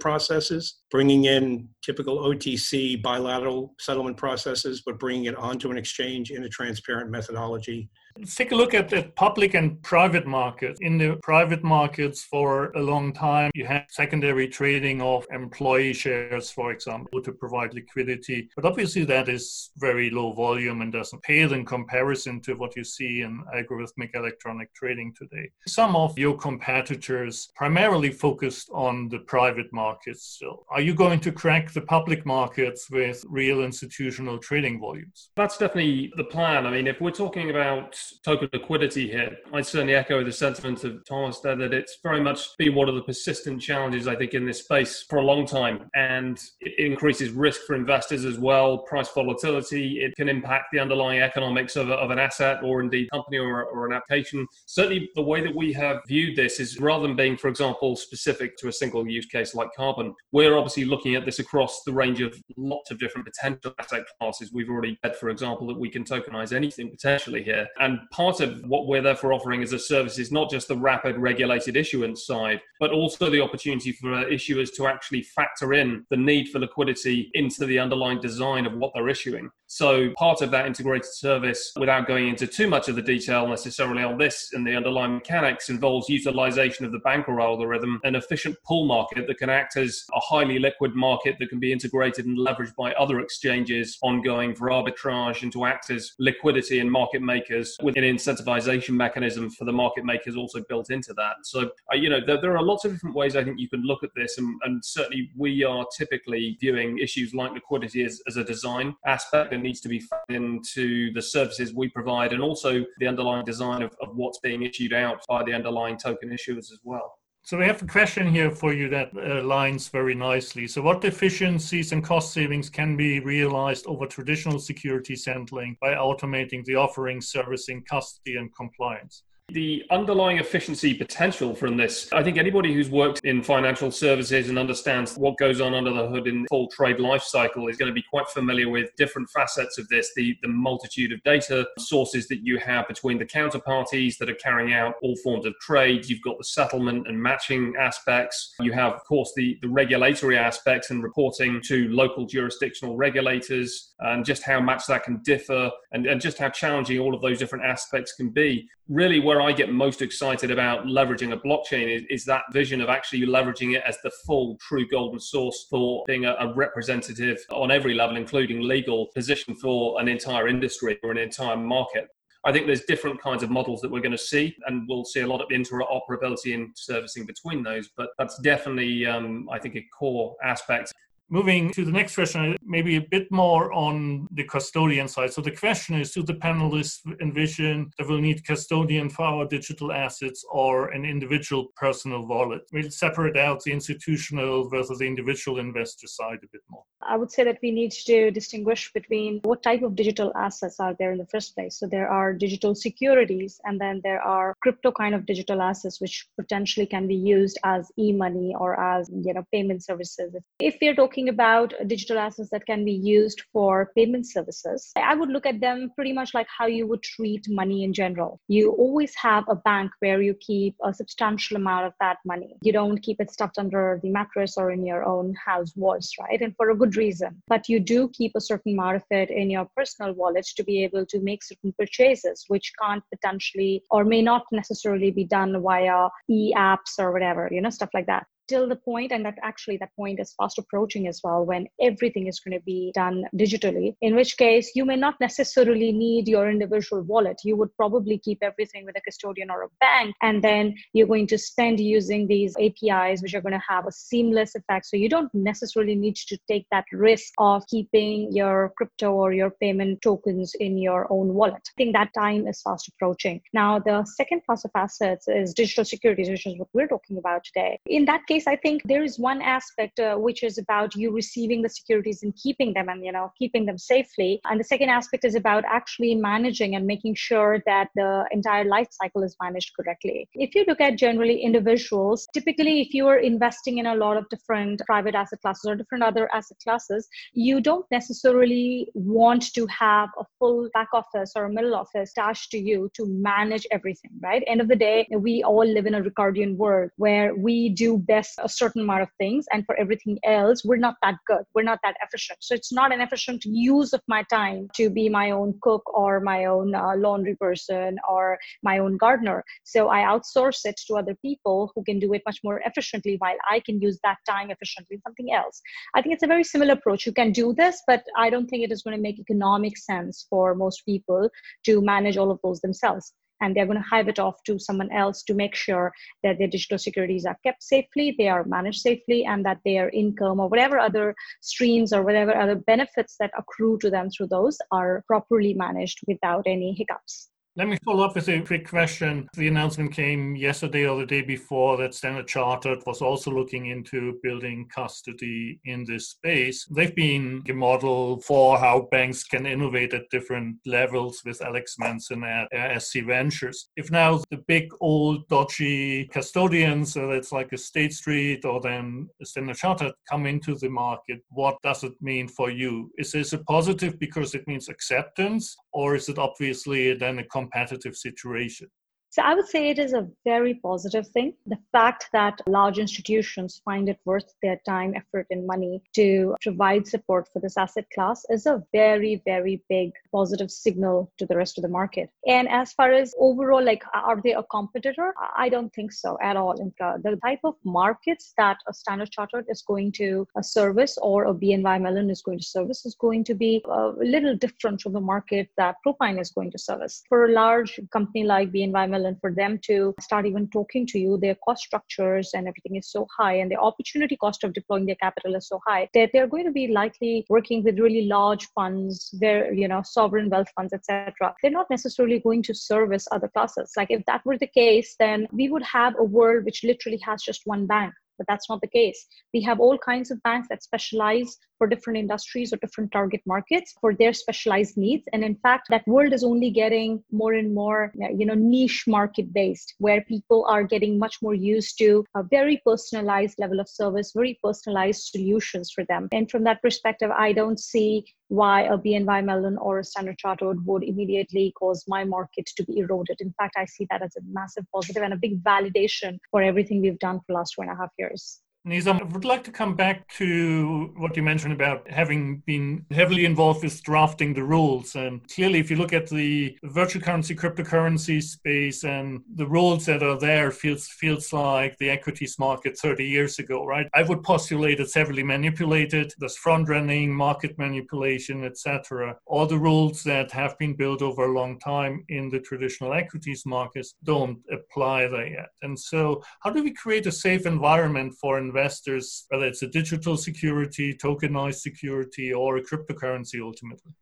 processes, 0.00 0.80
bringing 0.90 1.24
in 1.24 1.68
typical 1.82 2.18
OTC 2.18 3.02
bilateral 3.02 3.74
settlement 3.78 4.16
processes, 4.16 4.82
but 4.84 4.98
bringing 4.98 5.24
it 5.26 5.36
onto 5.36 5.70
an 5.70 5.76
exchange 5.76 6.30
in 6.30 6.44
a 6.44 6.48
transparent 6.48 7.10
methodology 7.10 7.90
take 8.26 8.52
a 8.52 8.54
look 8.54 8.74
at 8.74 8.88
the 8.88 9.10
public 9.16 9.54
and 9.54 9.82
private 9.82 10.26
market. 10.26 10.78
In 10.80 10.98
the 10.98 11.18
private 11.22 11.62
markets, 11.62 12.22
for 12.22 12.70
a 12.72 12.80
long 12.80 13.12
time, 13.12 13.50
you 13.54 13.66
had 13.66 13.86
secondary 13.90 14.48
trading 14.48 15.00
of 15.02 15.26
employee 15.30 15.92
shares, 15.92 16.50
for 16.50 16.72
example, 16.72 17.22
to 17.22 17.32
provide 17.32 17.74
liquidity. 17.74 18.48
But 18.56 18.64
obviously, 18.64 19.04
that 19.04 19.28
is 19.28 19.70
very 19.76 20.10
low 20.10 20.32
volume 20.32 20.82
and 20.82 20.92
doesn't 20.92 21.22
pale 21.22 21.52
in 21.52 21.64
comparison 21.64 22.40
to 22.42 22.54
what 22.54 22.76
you 22.76 22.84
see 22.84 23.22
in 23.22 23.42
algorithmic 23.54 24.14
electronic 24.14 24.72
trading 24.74 25.14
today. 25.16 25.50
Some 25.66 25.96
of 25.96 26.18
your 26.18 26.36
competitors 26.36 27.50
primarily 27.54 28.10
focused 28.10 28.68
on 28.72 29.08
the 29.08 29.20
private 29.20 29.72
markets 29.72 30.24
still. 30.24 30.64
Are 30.70 30.80
you 30.80 30.94
going 30.94 31.20
to 31.20 31.32
crack 31.32 31.72
the 31.72 31.80
public 31.80 32.24
markets 32.26 32.90
with 32.90 33.24
real 33.28 33.62
institutional 33.62 34.38
trading 34.38 34.80
volumes? 34.80 35.30
That's 35.36 35.58
definitely 35.58 36.12
the 36.16 36.24
plan. 36.24 36.66
I 36.66 36.70
mean, 36.70 36.86
if 36.86 37.00
we're 37.00 37.10
talking 37.10 37.50
about 37.50 37.96
token 38.24 38.48
liquidity 38.52 39.08
here. 39.08 39.36
I 39.52 39.60
certainly 39.62 39.94
echo 39.94 40.24
the 40.24 40.32
sentiment 40.32 40.84
of 40.84 41.04
Thomas 41.04 41.40
there 41.40 41.56
that 41.56 41.74
it's 41.74 41.98
very 42.02 42.20
much 42.20 42.56
been 42.56 42.74
one 42.74 42.88
of 42.88 42.94
the 42.94 43.02
persistent 43.02 43.60
challenges, 43.60 44.08
I 44.08 44.16
think, 44.16 44.34
in 44.34 44.46
this 44.46 44.60
space 44.60 45.04
for 45.08 45.18
a 45.18 45.22
long 45.22 45.46
time. 45.46 45.90
And 45.94 46.38
it 46.60 46.74
increases 46.78 47.30
risk 47.30 47.62
for 47.66 47.74
investors 47.74 48.24
as 48.24 48.38
well, 48.38 48.78
price 48.78 49.08
volatility. 49.08 50.00
It 50.00 50.14
can 50.16 50.28
impact 50.28 50.66
the 50.72 50.80
underlying 50.80 51.20
economics 51.20 51.76
of, 51.76 51.90
of 51.90 52.10
an 52.10 52.18
asset 52.18 52.62
or 52.62 52.80
indeed 52.80 53.10
company 53.10 53.38
or, 53.38 53.64
or 53.64 53.86
an 53.86 53.92
application. 53.92 54.46
Certainly, 54.66 55.10
the 55.14 55.22
way 55.22 55.42
that 55.42 55.54
we 55.54 55.72
have 55.72 56.00
viewed 56.06 56.36
this 56.36 56.60
is 56.60 56.78
rather 56.80 57.06
than 57.06 57.16
being, 57.16 57.36
for 57.36 57.48
example, 57.48 57.96
specific 57.96 58.56
to 58.58 58.68
a 58.68 58.72
single 58.72 59.06
use 59.06 59.26
case 59.26 59.54
like 59.54 59.68
carbon, 59.76 60.14
we're 60.32 60.56
obviously 60.56 60.84
looking 60.84 61.14
at 61.14 61.24
this 61.24 61.38
across 61.38 61.82
the 61.84 61.92
range 61.92 62.20
of 62.20 62.34
lots 62.56 62.90
of 62.90 62.98
different 62.98 63.26
potential 63.26 63.74
asset 63.78 64.02
classes. 64.20 64.52
We've 64.52 64.68
already 64.68 64.98
said, 65.04 65.16
for 65.16 65.28
example, 65.28 65.66
that 65.68 65.78
we 65.78 65.90
can 65.90 66.04
tokenize 66.04 66.52
anything 66.52 66.90
potentially 66.90 67.42
here. 67.42 67.66
And 67.78 67.91
and 67.92 68.08
part 68.10 68.40
of 68.40 68.64
what 68.64 68.86
we're 68.86 69.02
therefore 69.02 69.34
offering 69.34 69.62
as 69.62 69.74
a 69.74 69.78
service 69.78 70.18
is 70.18 70.32
not 70.32 70.50
just 70.50 70.68
the 70.68 70.76
rapid 70.76 71.18
regulated 71.18 71.76
issuance 71.76 72.26
side, 72.26 72.60
but 72.80 72.90
also 72.90 73.28
the 73.28 73.42
opportunity 73.42 73.92
for 73.92 74.08
issuers 74.08 74.74
to 74.76 74.86
actually 74.86 75.22
factor 75.22 75.74
in 75.74 76.06
the 76.08 76.16
need 76.16 76.48
for 76.48 76.58
liquidity 76.58 77.30
into 77.34 77.66
the 77.66 77.78
underlying 77.78 78.18
design 78.18 78.64
of 78.64 78.72
what 78.72 78.92
they're 78.94 79.10
issuing. 79.10 79.50
So 79.72 80.10
part 80.18 80.42
of 80.42 80.50
that 80.50 80.66
integrated 80.66 81.06
service, 81.06 81.72
without 81.78 82.06
going 82.06 82.28
into 82.28 82.46
too 82.46 82.68
much 82.68 82.88
of 82.88 82.94
the 82.94 83.00
detail 83.00 83.48
necessarily 83.48 84.02
on 84.02 84.18
this 84.18 84.50
and 84.52 84.66
the 84.66 84.76
underlying 84.76 85.14
mechanics, 85.14 85.70
involves 85.70 86.10
utilization 86.10 86.84
of 86.84 86.92
the 86.92 86.98
Bancor 86.98 87.40
algorithm, 87.40 87.98
an 88.04 88.14
efficient 88.14 88.54
pull 88.66 88.84
market 88.84 89.26
that 89.26 89.38
can 89.38 89.48
act 89.48 89.78
as 89.78 90.04
a 90.12 90.20
highly 90.20 90.58
liquid 90.58 90.94
market 90.94 91.36
that 91.40 91.48
can 91.48 91.58
be 91.58 91.72
integrated 91.72 92.26
and 92.26 92.36
leveraged 92.36 92.76
by 92.76 92.92
other 92.92 93.20
exchanges 93.20 93.96
ongoing 94.02 94.54
for 94.54 94.68
arbitrage 94.68 95.42
and 95.42 95.50
to 95.54 95.64
act 95.64 95.88
as 95.88 96.12
liquidity 96.18 96.80
and 96.80 96.92
market 96.92 97.22
makers 97.22 97.74
with 97.82 97.96
an 97.96 98.04
incentivization 98.04 98.90
mechanism 98.90 99.48
for 99.48 99.64
the 99.64 99.72
market 99.72 100.04
makers 100.04 100.36
also 100.36 100.62
built 100.68 100.90
into 100.90 101.14
that. 101.14 101.36
So, 101.44 101.70
uh, 101.90 101.96
you 101.96 102.10
know, 102.10 102.20
there, 102.20 102.38
there, 102.38 102.58
are 102.58 102.62
lots 102.62 102.84
of 102.84 102.92
different 102.92 103.16
ways 103.16 103.36
I 103.36 103.42
think 103.42 103.58
you 103.58 103.70
can 103.70 103.84
look 103.84 104.04
at 104.04 104.10
this. 104.14 104.36
And, 104.36 104.60
and 104.64 104.84
certainly 104.84 105.30
we 105.34 105.64
are 105.64 105.86
typically 105.96 106.58
viewing 106.60 106.98
issues 106.98 107.32
like 107.32 107.52
liquidity 107.52 108.04
as, 108.04 108.20
as 108.28 108.36
a 108.36 108.44
design 108.44 108.94
aspect 109.06 109.54
needs 109.62 109.80
to 109.80 109.88
be 109.88 110.00
fed 110.00 110.20
into 110.28 111.12
the 111.12 111.22
services 111.22 111.74
we 111.74 111.88
provide 111.88 112.32
and 112.32 112.42
also 112.42 112.84
the 112.98 113.06
underlying 113.06 113.44
design 113.44 113.82
of, 113.82 113.94
of 114.00 114.16
what's 114.16 114.38
being 114.40 114.62
issued 114.62 114.92
out 114.92 115.24
by 115.28 115.42
the 115.42 115.52
underlying 115.52 115.96
token 115.96 116.30
issuers 116.30 116.70
as 116.72 116.78
well. 116.84 117.18
So 117.44 117.58
we 117.58 117.64
have 117.66 117.82
a 117.82 117.86
question 117.86 118.30
here 118.30 118.52
for 118.52 118.72
you 118.72 118.88
that 118.90 119.12
aligns 119.14 119.90
very 119.90 120.14
nicely. 120.14 120.68
So 120.68 120.80
what 120.80 121.04
efficiencies 121.04 121.90
and 121.90 122.04
cost 122.04 122.32
savings 122.32 122.70
can 122.70 122.96
be 122.96 123.18
realized 123.18 123.84
over 123.88 124.06
traditional 124.06 124.60
securities 124.60 125.24
handling 125.24 125.76
by 125.80 125.94
automating 125.94 126.64
the 126.64 126.76
offering, 126.76 127.20
servicing, 127.20 127.82
custody, 127.82 128.36
and 128.36 128.54
compliance? 128.54 129.24
The 129.52 129.84
underlying 129.90 130.38
efficiency 130.38 130.94
potential 130.94 131.54
from 131.54 131.76
this. 131.76 132.08
I 132.12 132.22
think 132.22 132.38
anybody 132.38 132.72
who's 132.72 132.88
worked 132.88 133.20
in 133.24 133.42
financial 133.42 133.90
services 133.90 134.48
and 134.48 134.58
understands 134.58 135.16
what 135.16 135.36
goes 135.36 135.60
on 135.60 135.74
under 135.74 135.92
the 135.92 136.08
hood 136.08 136.26
in 136.26 136.42
the 136.42 136.48
full 136.48 136.68
trade 136.68 137.00
life 137.00 137.22
cycle 137.22 137.68
is 137.68 137.76
going 137.76 137.88
to 137.88 137.94
be 137.94 138.04
quite 138.10 138.28
familiar 138.28 138.68
with 138.68 138.94
different 138.96 139.28
facets 139.30 139.78
of 139.78 139.88
this, 139.88 140.12
the, 140.16 140.36
the 140.42 140.48
multitude 140.48 141.12
of 141.12 141.22
data 141.22 141.66
sources 141.78 142.28
that 142.28 142.44
you 142.44 142.58
have 142.58 142.88
between 142.88 143.18
the 143.18 143.26
counterparties 143.26 144.16
that 144.18 144.30
are 144.30 144.34
carrying 144.34 144.72
out 144.72 144.94
all 145.02 145.16
forms 145.16 145.44
of 145.44 145.54
trade. 145.60 146.08
You've 146.08 146.22
got 146.22 146.38
the 146.38 146.44
settlement 146.44 147.06
and 147.08 147.20
matching 147.20 147.74
aspects. 147.78 148.54
You 148.60 148.72
have, 148.72 148.94
of 148.94 149.04
course, 149.04 149.32
the, 149.36 149.58
the 149.60 149.68
regulatory 149.68 150.38
aspects 150.38 150.90
and 150.90 151.02
reporting 151.02 151.60
to 151.66 151.88
local 151.88 152.26
jurisdictional 152.26 152.96
regulators 152.96 153.92
and 153.98 154.24
just 154.24 154.42
how 154.42 154.60
much 154.60 154.86
that 154.86 155.04
can 155.04 155.18
differ 155.22 155.70
and, 155.92 156.06
and 156.06 156.20
just 156.20 156.38
how 156.38 156.48
challenging 156.48 156.98
all 156.98 157.14
of 157.14 157.20
those 157.20 157.38
different 157.38 157.64
aspects 157.64 158.14
can 158.14 158.30
be. 158.30 158.68
Really, 158.92 159.20
where 159.20 159.40
I 159.40 159.52
get 159.52 159.72
most 159.72 160.02
excited 160.02 160.50
about 160.50 160.84
leveraging 160.84 161.32
a 161.32 161.38
blockchain 161.38 161.96
is, 161.96 162.02
is, 162.10 162.24
that 162.26 162.42
vision 162.52 162.82
of 162.82 162.90
actually 162.90 163.22
leveraging 163.22 163.74
it 163.74 163.82
as 163.86 163.96
the 164.02 164.10
full 164.26 164.58
true 164.60 164.86
golden 164.86 165.18
source 165.18 165.66
for 165.70 166.04
being 166.06 166.26
a, 166.26 166.34
a, 166.34 166.52
representative 166.52 167.38
on 167.48 167.70
every 167.70 167.94
level, 167.94 168.18
including 168.18 168.60
legal 168.60 169.06
position 169.14 169.54
for 169.54 169.98
an 169.98 170.08
entire 170.08 170.46
industry 170.46 170.98
or 171.02 171.10
an 171.10 171.16
entire 171.16 171.56
market. 171.56 172.08
I 172.44 172.52
think 172.52 172.66
there's 172.66 172.84
different 172.84 173.18
kinds 173.18 173.42
of 173.42 173.48
models 173.48 173.80
that 173.80 173.90
we're 173.90 174.02
going 174.02 174.12
to 174.12 174.18
see, 174.18 174.54
and 174.66 174.86
we'll 174.86 175.06
see 175.06 175.20
a 175.20 175.26
lot 175.26 175.40
of 175.40 175.48
interoperability 175.48 176.52
in 176.52 176.70
servicing 176.74 177.24
between 177.24 177.62
those. 177.62 177.88
But 177.96 178.10
that's 178.18 178.38
definitely, 178.40 179.06
um, 179.06 179.48
I 179.50 179.58
think, 179.58 179.74
a 179.74 179.86
core 179.98 180.36
aspect. 180.44 180.92
Moving 181.32 181.72
to 181.72 181.86
the 181.86 181.90
next 181.90 182.14
question, 182.14 182.58
maybe 182.62 182.96
a 182.96 183.00
bit 183.00 183.32
more 183.32 183.72
on 183.72 184.28
the 184.32 184.44
custodian 184.44 185.08
side. 185.08 185.32
So 185.32 185.40
the 185.40 185.50
question 185.50 185.98
is, 185.98 186.12
do 186.12 186.22
the 186.22 186.34
panelists 186.34 187.00
envision 187.22 187.90
that 187.96 188.06
we'll 188.06 188.20
need 188.20 188.44
custodian 188.44 189.08
for 189.08 189.24
our 189.24 189.46
digital 189.46 189.92
assets 189.92 190.44
or 190.52 190.88
an 190.88 191.06
individual 191.06 191.68
personal 191.74 192.26
wallet? 192.26 192.60
We'll 192.70 192.90
separate 192.90 193.38
out 193.38 193.62
the 193.64 193.72
institutional 193.72 194.68
versus 194.68 194.98
the 194.98 195.06
individual 195.06 195.58
investor 195.58 196.06
side 196.06 196.40
a 196.42 196.48
bit 196.52 196.60
more. 196.68 196.82
I 197.00 197.16
would 197.16 197.32
say 197.32 197.44
that 197.44 197.60
we 197.62 197.70
need 197.70 197.92
to 197.92 198.30
distinguish 198.30 198.92
between 198.92 199.40
what 199.42 199.62
type 199.62 199.82
of 199.82 199.96
digital 199.96 200.32
assets 200.36 200.80
are 200.80 200.94
there 200.98 201.12
in 201.12 201.18
the 201.18 201.26
first 201.26 201.54
place. 201.54 201.78
So 201.78 201.86
there 201.86 202.08
are 202.08 202.34
digital 202.34 202.74
securities, 202.74 203.58
and 203.64 203.80
then 203.80 204.02
there 204.04 204.20
are 204.20 204.54
crypto 204.62 204.92
kind 204.92 205.14
of 205.14 205.24
digital 205.24 205.62
assets, 205.62 205.98
which 205.98 206.28
potentially 206.38 206.84
can 206.84 207.06
be 207.08 207.14
used 207.14 207.58
as 207.64 207.90
e-money 207.98 208.54
or 208.58 208.78
as 208.78 209.08
you 209.08 209.32
know 209.32 209.46
payment 209.50 209.82
services. 209.82 210.36
If 210.60 210.76
we're 210.80 210.94
talking 210.94 211.21
about 211.28 211.74
digital 211.86 212.18
assets 212.18 212.50
that 212.50 212.66
can 212.66 212.84
be 212.84 212.92
used 212.92 213.42
for 213.52 213.90
payment 213.96 214.26
services, 214.26 214.92
I 214.96 215.14
would 215.14 215.28
look 215.28 215.46
at 215.46 215.60
them 215.60 215.90
pretty 215.94 216.12
much 216.12 216.34
like 216.34 216.46
how 216.56 216.66
you 216.66 216.86
would 216.86 217.02
treat 217.02 217.46
money 217.48 217.84
in 217.84 217.92
general. 217.92 218.40
You 218.48 218.72
always 218.72 219.14
have 219.16 219.44
a 219.48 219.54
bank 219.54 219.90
where 220.00 220.22
you 220.22 220.34
keep 220.34 220.74
a 220.84 220.92
substantial 220.92 221.56
amount 221.56 221.86
of 221.86 221.94
that 222.00 222.18
money. 222.24 222.56
You 222.62 222.72
don't 222.72 222.98
keep 222.98 223.20
it 223.20 223.30
stuffed 223.30 223.58
under 223.58 224.00
the 224.02 224.10
mattress 224.10 224.56
or 224.56 224.70
in 224.70 224.84
your 224.84 225.04
own 225.04 225.34
house 225.34 225.72
walls, 225.76 226.10
right? 226.20 226.40
And 226.40 226.54
for 226.56 226.70
a 226.70 226.76
good 226.76 226.96
reason. 226.96 227.42
But 227.48 227.68
you 227.68 227.80
do 227.80 228.08
keep 228.12 228.32
a 228.34 228.40
certain 228.40 228.74
amount 228.74 228.96
of 228.96 229.04
it 229.10 229.30
in 229.30 229.50
your 229.50 229.68
personal 229.76 230.14
wallet 230.14 230.46
to 230.56 230.64
be 230.64 230.84
able 230.84 231.06
to 231.06 231.20
make 231.20 231.42
certain 231.42 231.74
purchases, 231.78 232.44
which 232.48 232.72
can't 232.80 233.04
potentially 233.10 233.82
or 233.90 234.04
may 234.04 234.22
not 234.22 234.44
necessarily 234.52 235.10
be 235.10 235.24
done 235.24 235.60
via 235.62 236.08
e 236.28 236.54
apps 236.56 236.98
or 236.98 237.12
whatever, 237.12 237.48
you 237.50 237.60
know, 237.60 237.70
stuff 237.70 237.90
like 237.94 238.06
that 238.06 238.26
till 238.48 238.68
the 238.68 238.76
point 238.76 239.12
and 239.12 239.24
that 239.24 239.38
actually 239.42 239.76
that 239.78 239.94
point 239.96 240.20
is 240.20 240.34
fast 240.38 240.58
approaching 240.58 241.06
as 241.08 241.20
well 241.22 241.44
when 241.44 241.66
everything 241.80 242.26
is 242.26 242.40
going 242.40 242.58
to 242.58 242.64
be 242.64 242.92
done 242.94 243.24
digitally 243.36 243.94
in 244.00 244.14
which 244.14 244.36
case 244.36 244.72
you 244.74 244.84
may 244.84 244.96
not 244.96 245.14
necessarily 245.20 245.92
need 245.92 246.28
your 246.28 246.50
individual 246.50 247.02
wallet. 247.02 247.40
You 247.44 247.56
would 247.56 247.74
probably 247.76 248.18
keep 248.18 248.38
everything 248.42 248.84
with 248.84 248.96
a 248.96 249.00
custodian 249.00 249.50
or 249.50 249.62
a 249.62 249.68
bank 249.80 250.14
and 250.22 250.42
then 250.42 250.74
you're 250.92 251.06
going 251.06 251.26
to 251.28 251.38
spend 251.38 251.80
using 251.80 252.26
these 252.26 252.54
apis 252.58 253.22
which 253.22 253.34
are 253.34 253.40
going 253.40 253.58
to 253.60 253.66
have 253.68 253.86
a 253.86 253.92
seamless 253.92 254.54
effect. 254.54 254.86
So 254.86 254.96
you 254.96 255.08
don't 255.08 255.32
necessarily 255.34 255.94
need 255.94 256.16
to 256.16 256.38
take 256.48 256.66
that 256.70 256.84
risk 256.92 257.32
of 257.38 257.66
keeping 257.68 258.32
your 258.32 258.72
crypto 258.76 259.12
or 259.12 259.32
your 259.32 259.50
payment 259.50 260.02
tokens 260.02 260.54
in 260.58 260.78
your 260.78 261.06
own 261.10 261.34
wallet. 261.34 261.62
I 261.68 261.74
think 261.76 261.94
that 261.94 262.10
time 262.14 262.46
is 262.46 262.60
fast 262.62 262.88
approaching. 262.88 263.40
Now 263.52 263.78
the 263.78 264.04
second 264.04 264.42
class 264.44 264.64
of 264.64 264.70
assets 264.74 265.28
is 265.28 265.54
digital 265.54 265.84
securities 265.84 266.28
which 266.28 266.46
is 266.46 266.58
what 266.58 266.68
we're 266.72 266.88
talking 266.88 267.18
about 267.18 267.44
today. 267.44 267.78
In 267.86 268.04
that 268.06 268.26
case 268.26 268.31
I 268.46 268.56
think 268.56 268.82
there 268.84 269.02
is 269.02 269.18
one 269.18 269.42
aspect 269.42 270.00
uh, 270.00 270.16
which 270.16 270.42
is 270.42 270.58
about 270.58 270.94
you 270.94 271.10
receiving 271.10 271.60
the 271.62 271.68
securities 271.68 272.22
and 272.22 272.34
keeping 272.34 272.72
them 272.72 272.88
and 272.88 273.04
you 273.04 273.12
know 273.12 273.32
keeping 273.38 273.66
them 273.66 273.78
safely, 273.78 274.40
and 274.44 274.58
the 274.58 274.64
second 274.64 274.88
aspect 274.88 275.24
is 275.24 275.34
about 275.34 275.64
actually 275.66 276.14
managing 276.14 276.74
and 276.76 276.86
making 276.86 277.14
sure 277.14 277.62
that 277.66 277.88
the 277.94 278.24
entire 278.30 278.64
life 278.64 278.88
cycle 278.90 279.22
is 279.22 279.36
managed 279.42 279.72
correctly. 279.76 280.28
If 280.34 280.54
you 280.54 280.64
look 280.66 280.80
at 280.80 280.96
generally 280.96 281.42
individuals, 281.42 282.26
typically 282.32 282.80
if 282.80 282.94
you 282.94 283.06
are 283.08 283.18
investing 283.18 283.78
in 283.78 283.86
a 283.86 283.94
lot 283.94 284.16
of 284.16 284.28
different 284.30 284.80
private 284.86 285.14
asset 285.14 285.40
classes 285.42 285.66
or 285.68 285.76
different 285.76 286.04
other 286.04 286.32
asset 286.34 286.56
classes, 286.64 287.08
you 287.34 287.60
don't 287.60 287.86
necessarily 287.90 288.88
want 288.94 289.52
to 289.54 289.66
have 289.66 290.08
a 290.18 290.24
full 290.38 290.68
back 290.72 290.88
office 290.94 291.32
or 291.36 291.44
a 291.44 291.52
middle 291.52 291.74
office 291.74 292.12
attached 292.16 292.50
to 292.50 292.58
you 292.58 292.90
to 292.94 293.06
manage 293.06 293.66
everything, 293.70 294.10
right? 294.20 294.42
End 294.46 294.60
of 294.60 294.68
the 294.68 294.76
day, 294.76 295.06
we 295.10 295.42
all 295.42 295.66
live 295.66 295.86
in 295.86 295.94
a 295.94 296.02
Ricardian 296.02 296.56
world 296.56 296.90
where 296.96 297.34
we 297.34 297.68
do 297.68 297.98
best 297.98 298.21
a 298.38 298.48
certain 298.48 298.82
amount 298.82 299.02
of 299.02 299.08
things 299.18 299.46
and 299.52 299.64
for 299.66 299.76
everything 299.76 300.18
else 300.24 300.64
we're 300.64 300.76
not 300.76 300.96
that 301.02 301.16
good. 301.26 301.44
We're 301.54 301.62
not 301.62 301.78
that 301.84 301.96
efficient. 302.02 302.38
So 302.40 302.54
it's 302.54 302.72
not 302.72 302.92
an 302.92 303.00
efficient 303.00 303.44
use 303.44 303.92
of 303.92 304.02
my 304.08 304.22
time 304.24 304.68
to 304.76 304.90
be 304.90 305.08
my 305.08 305.30
own 305.30 305.58
cook 305.62 305.82
or 305.94 306.20
my 306.20 306.46
own 306.46 306.74
uh, 306.74 306.96
laundry 306.96 307.36
person 307.36 307.98
or 308.08 308.38
my 308.62 308.78
own 308.78 308.96
gardener. 308.96 309.44
So 309.64 309.88
i 309.88 310.00
outsource 310.12 310.60
it 310.64 310.80
to 310.86 310.94
other 310.94 311.16
people 311.22 311.72
who 311.74 311.82
can 311.84 311.98
do 311.98 312.12
it 312.12 312.22
much 312.26 312.40
more 312.44 312.60
efficiently 312.64 313.16
while 313.18 313.36
i 313.50 313.60
can 313.60 313.80
use 313.80 313.98
that 314.04 314.18
time 314.28 314.50
efficiently 314.50 314.96
in 314.96 315.02
something 315.02 315.32
else. 315.32 315.60
I 315.94 316.02
think 316.02 316.14
it's 316.14 316.22
a 316.22 316.26
very 316.34 316.44
similar 316.44 316.74
approach. 316.74 317.06
You 317.06 317.12
can 317.12 317.32
do 317.32 317.52
this 317.52 317.82
but 317.86 318.02
i 318.16 318.30
don't 318.30 318.46
think 318.46 318.64
it 318.64 318.72
is 318.72 318.82
going 318.82 318.96
to 318.96 319.02
make 319.02 319.18
economic 319.18 319.76
sense 319.76 320.26
for 320.30 320.54
most 320.54 320.84
people 320.86 321.28
to 321.64 321.80
manage 321.82 322.16
all 322.16 322.30
of 322.30 322.38
those 322.42 322.60
themselves 322.60 323.12
and 323.42 323.54
they're 323.54 323.66
going 323.66 323.76
to 323.76 323.84
hive 323.84 324.08
it 324.08 324.20
off 324.20 324.42
to 324.44 324.58
someone 324.58 324.90
else 324.92 325.22
to 325.24 325.34
make 325.34 325.54
sure 325.54 325.92
that 326.22 326.38
their 326.38 326.46
digital 326.46 326.78
securities 326.78 327.26
are 327.26 327.36
kept 327.42 327.62
safely, 327.62 328.14
they 328.16 328.28
are 328.28 328.44
managed 328.44 328.80
safely, 328.80 329.24
and 329.24 329.44
that 329.44 329.58
their 329.64 329.90
income 329.90 330.38
or 330.40 330.48
whatever 330.48 330.78
other 330.78 331.14
streams 331.40 331.92
or 331.92 332.02
whatever 332.02 332.34
other 332.34 332.54
benefits 332.54 333.16
that 333.18 333.32
accrue 333.36 333.76
to 333.78 333.90
them 333.90 334.08
through 334.08 334.28
those 334.28 334.58
are 334.70 335.02
properly 335.08 335.54
managed 335.54 336.00
without 336.06 336.44
any 336.46 336.72
hiccups. 336.72 337.31
Let 337.54 337.68
me 337.68 337.76
follow 337.84 338.06
up 338.06 338.14
with 338.14 338.30
a 338.30 338.40
quick 338.40 338.66
question. 338.66 339.28
The 339.36 339.48
announcement 339.48 339.92
came 339.92 340.34
yesterday 340.34 340.86
or 340.86 340.98
the 340.98 341.04
day 341.04 341.20
before 341.20 341.76
that 341.76 341.92
Standard 341.92 342.26
Chartered 342.26 342.82
was 342.86 343.02
also 343.02 343.30
looking 343.30 343.66
into 343.66 344.18
building 344.22 344.66
custody 344.74 345.60
in 345.66 345.84
this 345.84 346.08
space. 346.08 346.64
They've 346.74 346.94
been 346.94 347.42
a 347.50 347.52
model 347.52 348.22
for 348.22 348.58
how 348.58 348.88
banks 348.90 349.24
can 349.24 349.44
innovate 349.44 349.92
at 349.92 350.08
different 350.10 350.56
levels 350.64 351.20
with 351.26 351.42
Alex 351.42 351.76
Manson 351.78 352.24
at 352.24 352.82
SC 352.82 353.00
Ventures. 353.04 353.68
If 353.76 353.90
now 353.90 354.22
the 354.30 354.42
big 354.48 354.72
old 354.80 355.28
dodgy 355.28 356.06
custodians, 356.06 356.94
so 356.94 357.06
that's 357.06 357.32
like 357.32 357.52
a 357.52 357.58
State 357.58 357.92
Street 357.92 358.46
or 358.46 358.62
then 358.62 359.10
Standard 359.24 359.56
Chartered, 359.56 359.92
come 360.08 360.24
into 360.24 360.54
the 360.54 360.70
market, 360.70 361.20
what 361.28 361.58
does 361.62 361.84
it 361.84 361.92
mean 362.00 362.28
for 362.28 362.50
you? 362.50 362.90
Is 362.96 363.12
this 363.12 363.34
a 363.34 363.38
positive 363.40 363.98
because 363.98 364.34
it 364.34 364.48
means 364.48 364.70
acceptance, 364.70 365.54
or 365.74 365.96
is 365.96 366.08
it 366.08 366.18
obviously 366.18 366.94
then 366.94 367.18
a 367.18 367.24
competitive 367.42 367.96
situation? 367.96 368.68
So 369.12 369.20
I 369.20 369.34
would 369.34 369.46
say 369.46 369.68
it 369.68 369.78
is 369.78 369.92
a 369.92 370.08
very 370.24 370.54
positive 370.54 371.06
thing. 371.08 371.34
The 371.44 371.58
fact 371.70 372.08
that 372.14 372.40
large 372.46 372.78
institutions 372.78 373.60
find 373.62 373.90
it 373.90 373.98
worth 374.06 374.32
their 374.42 374.58
time, 374.64 374.94
effort, 374.96 375.26
and 375.28 375.46
money 375.46 375.82
to 375.96 376.34
provide 376.40 376.86
support 376.86 377.28
for 377.30 377.38
this 377.38 377.58
asset 377.58 377.84
class 377.94 378.24
is 378.30 378.46
a 378.46 378.62
very, 378.72 379.20
very 379.26 379.62
big 379.68 379.90
positive 380.12 380.50
signal 380.50 381.12
to 381.18 381.26
the 381.26 381.36
rest 381.36 381.58
of 381.58 381.62
the 381.62 381.68
market. 381.68 382.08
And 382.26 382.48
as 382.48 382.72
far 382.72 382.90
as 382.94 383.14
overall, 383.18 383.62
like, 383.62 383.84
are 383.92 384.18
they 384.24 384.32
a 384.32 384.44
competitor? 384.44 385.12
I 385.36 385.50
don't 385.50 385.74
think 385.74 385.92
so 385.92 386.16
at 386.22 386.38
all. 386.38 386.54
The 386.56 387.18
type 387.22 387.40
of 387.44 387.56
markets 387.66 388.32
that 388.38 388.56
a 388.66 388.72
Standard 388.72 389.10
Chartered 389.10 389.44
is 389.50 389.60
going 389.60 389.92
to 389.92 390.26
uh, 390.36 390.40
service 390.40 390.96
or 391.02 391.26
a 391.26 391.34
BNY 391.34 391.82
Mellon 391.82 392.08
is 392.08 392.22
going 392.22 392.38
to 392.38 392.44
service 392.46 392.86
is 392.86 392.94
going 392.94 393.24
to 393.24 393.34
be 393.34 393.62
a 393.66 393.88
little 393.98 394.34
different 394.34 394.80
from 394.80 394.94
the 394.94 395.02
market 395.02 395.50
that 395.58 395.76
Propine 395.82 396.18
is 396.18 396.30
going 396.30 396.50
to 396.52 396.58
service. 396.58 397.02
For 397.10 397.26
a 397.26 397.32
large 397.32 397.78
company 397.92 398.24
like 398.24 398.50
BNY 398.50 398.88
Mellon, 398.88 399.01
and 399.06 399.20
for 399.20 399.32
them 399.32 399.58
to 399.62 399.94
start 400.00 400.26
even 400.26 400.48
talking 400.50 400.86
to 400.86 400.98
you 400.98 401.18
their 401.18 401.36
cost 401.44 401.64
structures 401.64 402.30
and 402.34 402.48
everything 402.48 402.76
is 402.76 402.90
so 402.90 403.06
high 403.16 403.34
and 403.34 403.50
the 403.50 403.56
opportunity 403.56 404.16
cost 404.16 404.44
of 404.44 404.52
deploying 404.52 404.86
their 404.86 404.96
capital 404.96 405.34
is 405.34 405.48
so 405.48 405.60
high 405.66 405.88
that 405.94 406.10
they're 406.12 406.26
going 406.26 406.44
to 406.44 406.52
be 406.52 406.68
likely 406.68 407.24
working 407.28 407.62
with 407.62 407.78
really 407.78 408.06
large 408.06 408.46
funds 408.54 409.10
their 409.20 409.52
you 409.52 409.68
know 409.68 409.82
sovereign 409.84 410.28
wealth 410.28 410.48
funds 410.56 410.72
etc 410.72 411.34
they're 411.42 411.50
not 411.50 411.70
necessarily 411.70 412.20
going 412.20 412.42
to 412.42 412.54
service 412.54 413.06
other 413.12 413.28
classes 413.28 413.72
like 413.76 413.90
if 413.90 414.04
that 414.06 414.24
were 414.24 414.38
the 414.38 414.46
case 414.46 414.94
then 414.98 415.26
we 415.32 415.48
would 415.48 415.62
have 415.62 415.94
a 415.98 416.04
world 416.04 416.44
which 416.44 416.64
literally 416.64 417.00
has 417.04 417.22
just 417.22 417.42
one 417.44 417.66
bank 417.66 417.92
but 418.18 418.26
that's 418.32 418.48
not 418.48 418.60
the 418.60 418.68
case. 418.68 419.06
We 419.34 419.42
have 419.42 419.58
all 419.60 419.78
kinds 419.78 420.10
of 420.10 420.22
banks 420.22 420.48
that 420.48 420.62
specialize 420.62 421.36
for 421.62 421.68
different 421.68 421.96
industries 421.96 422.52
or 422.52 422.56
different 422.56 422.90
target 422.90 423.20
markets 423.24 423.72
for 423.80 423.94
their 423.94 424.12
specialized 424.12 424.76
needs. 424.76 425.04
And 425.12 425.22
in 425.22 425.36
fact, 425.36 425.68
that 425.70 425.86
world 425.86 426.12
is 426.12 426.24
only 426.24 426.50
getting 426.50 427.04
more 427.12 427.34
and 427.34 427.54
more, 427.54 427.92
uh, 428.02 428.08
you 428.08 428.26
know, 428.26 428.34
niche 428.34 428.82
market 428.88 429.32
based, 429.32 429.74
where 429.78 430.00
people 430.00 430.44
are 430.48 430.64
getting 430.64 430.98
much 430.98 431.22
more 431.22 431.34
used 431.34 431.78
to 431.78 432.04
a 432.16 432.24
very 432.24 432.60
personalized 432.66 433.38
level 433.38 433.60
of 433.60 433.68
service, 433.68 434.10
very 434.12 434.40
personalized 434.42 435.02
solutions 435.04 435.70
for 435.70 435.84
them. 435.84 436.08
And 436.10 436.28
from 436.28 436.42
that 436.42 436.60
perspective, 436.62 437.12
I 437.16 437.32
don't 437.32 437.60
see 437.60 438.06
why 438.26 438.62
a 438.62 438.76
BNY 438.76 439.24
Mellon 439.24 439.56
or 439.58 439.78
a 439.78 439.84
Standard 439.84 440.18
Chartered 440.18 440.66
would 440.66 440.82
immediately 440.82 441.52
cause 441.56 441.84
my 441.86 442.02
market 442.02 442.46
to 442.56 442.64
be 442.64 442.78
eroded. 442.80 443.18
In 443.20 443.32
fact, 443.38 443.54
I 443.56 443.66
see 443.66 443.86
that 443.88 444.02
as 444.02 444.16
a 444.16 444.20
massive 444.32 444.64
positive 444.74 445.04
and 445.04 445.12
a 445.12 445.16
big 445.16 445.44
validation 445.44 446.18
for 446.32 446.42
everything 446.42 446.82
we've 446.82 446.98
done 446.98 447.20
for 447.20 447.26
the 447.28 447.34
last 447.34 447.52
two 447.54 447.62
and 447.62 447.70
a 447.70 447.76
half 447.76 447.90
years. 448.00 448.40
Nizam, 448.64 449.00
I 449.00 449.04
would 449.04 449.24
like 449.24 449.42
to 449.44 449.50
come 449.50 449.74
back 449.74 450.06
to 450.18 450.92
what 450.96 451.16
you 451.16 451.22
mentioned 451.24 451.52
about 451.52 451.90
having 451.90 452.44
been 452.46 452.86
heavily 452.92 453.24
involved 453.24 453.64
with 453.64 453.82
drafting 453.82 454.34
the 454.34 454.44
rules. 454.44 454.94
And 454.94 455.20
clearly, 455.28 455.58
if 455.58 455.68
you 455.68 455.76
look 455.76 455.92
at 455.92 456.08
the 456.08 456.56
virtual 456.62 457.02
currency, 457.02 457.34
cryptocurrency 457.34 458.22
space 458.22 458.84
and 458.84 459.20
the 459.34 459.48
rules 459.48 459.86
that 459.86 460.04
are 460.04 460.16
there, 460.16 460.52
feels 460.52 460.86
feels 460.86 461.32
like 461.32 461.76
the 461.78 461.90
equities 461.90 462.38
market 462.38 462.78
30 462.78 463.04
years 463.04 463.40
ago, 463.40 463.66
right? 463.66 463.88
I 463.94 464.04
would 464.04 464.22
postulate 464.22 464.78
it's 464.78 464.94
heavily 464.94 465.24
manipulated. 465.24 466.14
There's 466.18 466.36
front 466.36 466.68
running, 466.68 467.12
market 467.12 467.58
manipulation, 467.58 468.44
etc. 468.44 469.16
All 469.26 469.46
the 469.46 469.58
rules 469.58 470.04
that 470.04 470.30
have 470.30 470.56
been 470.58 470.74
built 470.76 471.02
over 471.02 471.24
a 471.24 471.32
long 471.32 471.58
time 471.58 472.04
in 472.10 472.28
the 472.28 472.38
traditional 472.38 472.92
equities 472.92 473.44
markets 473.44 473.96
don't 474.04 474.38
apply 474.52 475.08
there 475.08 475.26
yet. 475.26 475.48
And 475.62 475.76
so, 475.76 476.22
how 476.42 476.50
do 476.50 476.62
we 476.62 476.72
create 476.72 477.08
a 477.08 477.12
safe 477.12 477.44
environment 477.44 478.14
for 478.20 478.38
investors, 478.38 478.51
whether 478.52 479.46
it's 479.46 479.62
a 479.62 479.66
digital 479.66 480.16
security, 480.16 480.94
tokenized 480.94 481.60
security, 481.60 482.32
or 482.32 482.56
a 482.56 482.62
cryptocurrency 482.62 483.40
ultimately. 483.40 483.92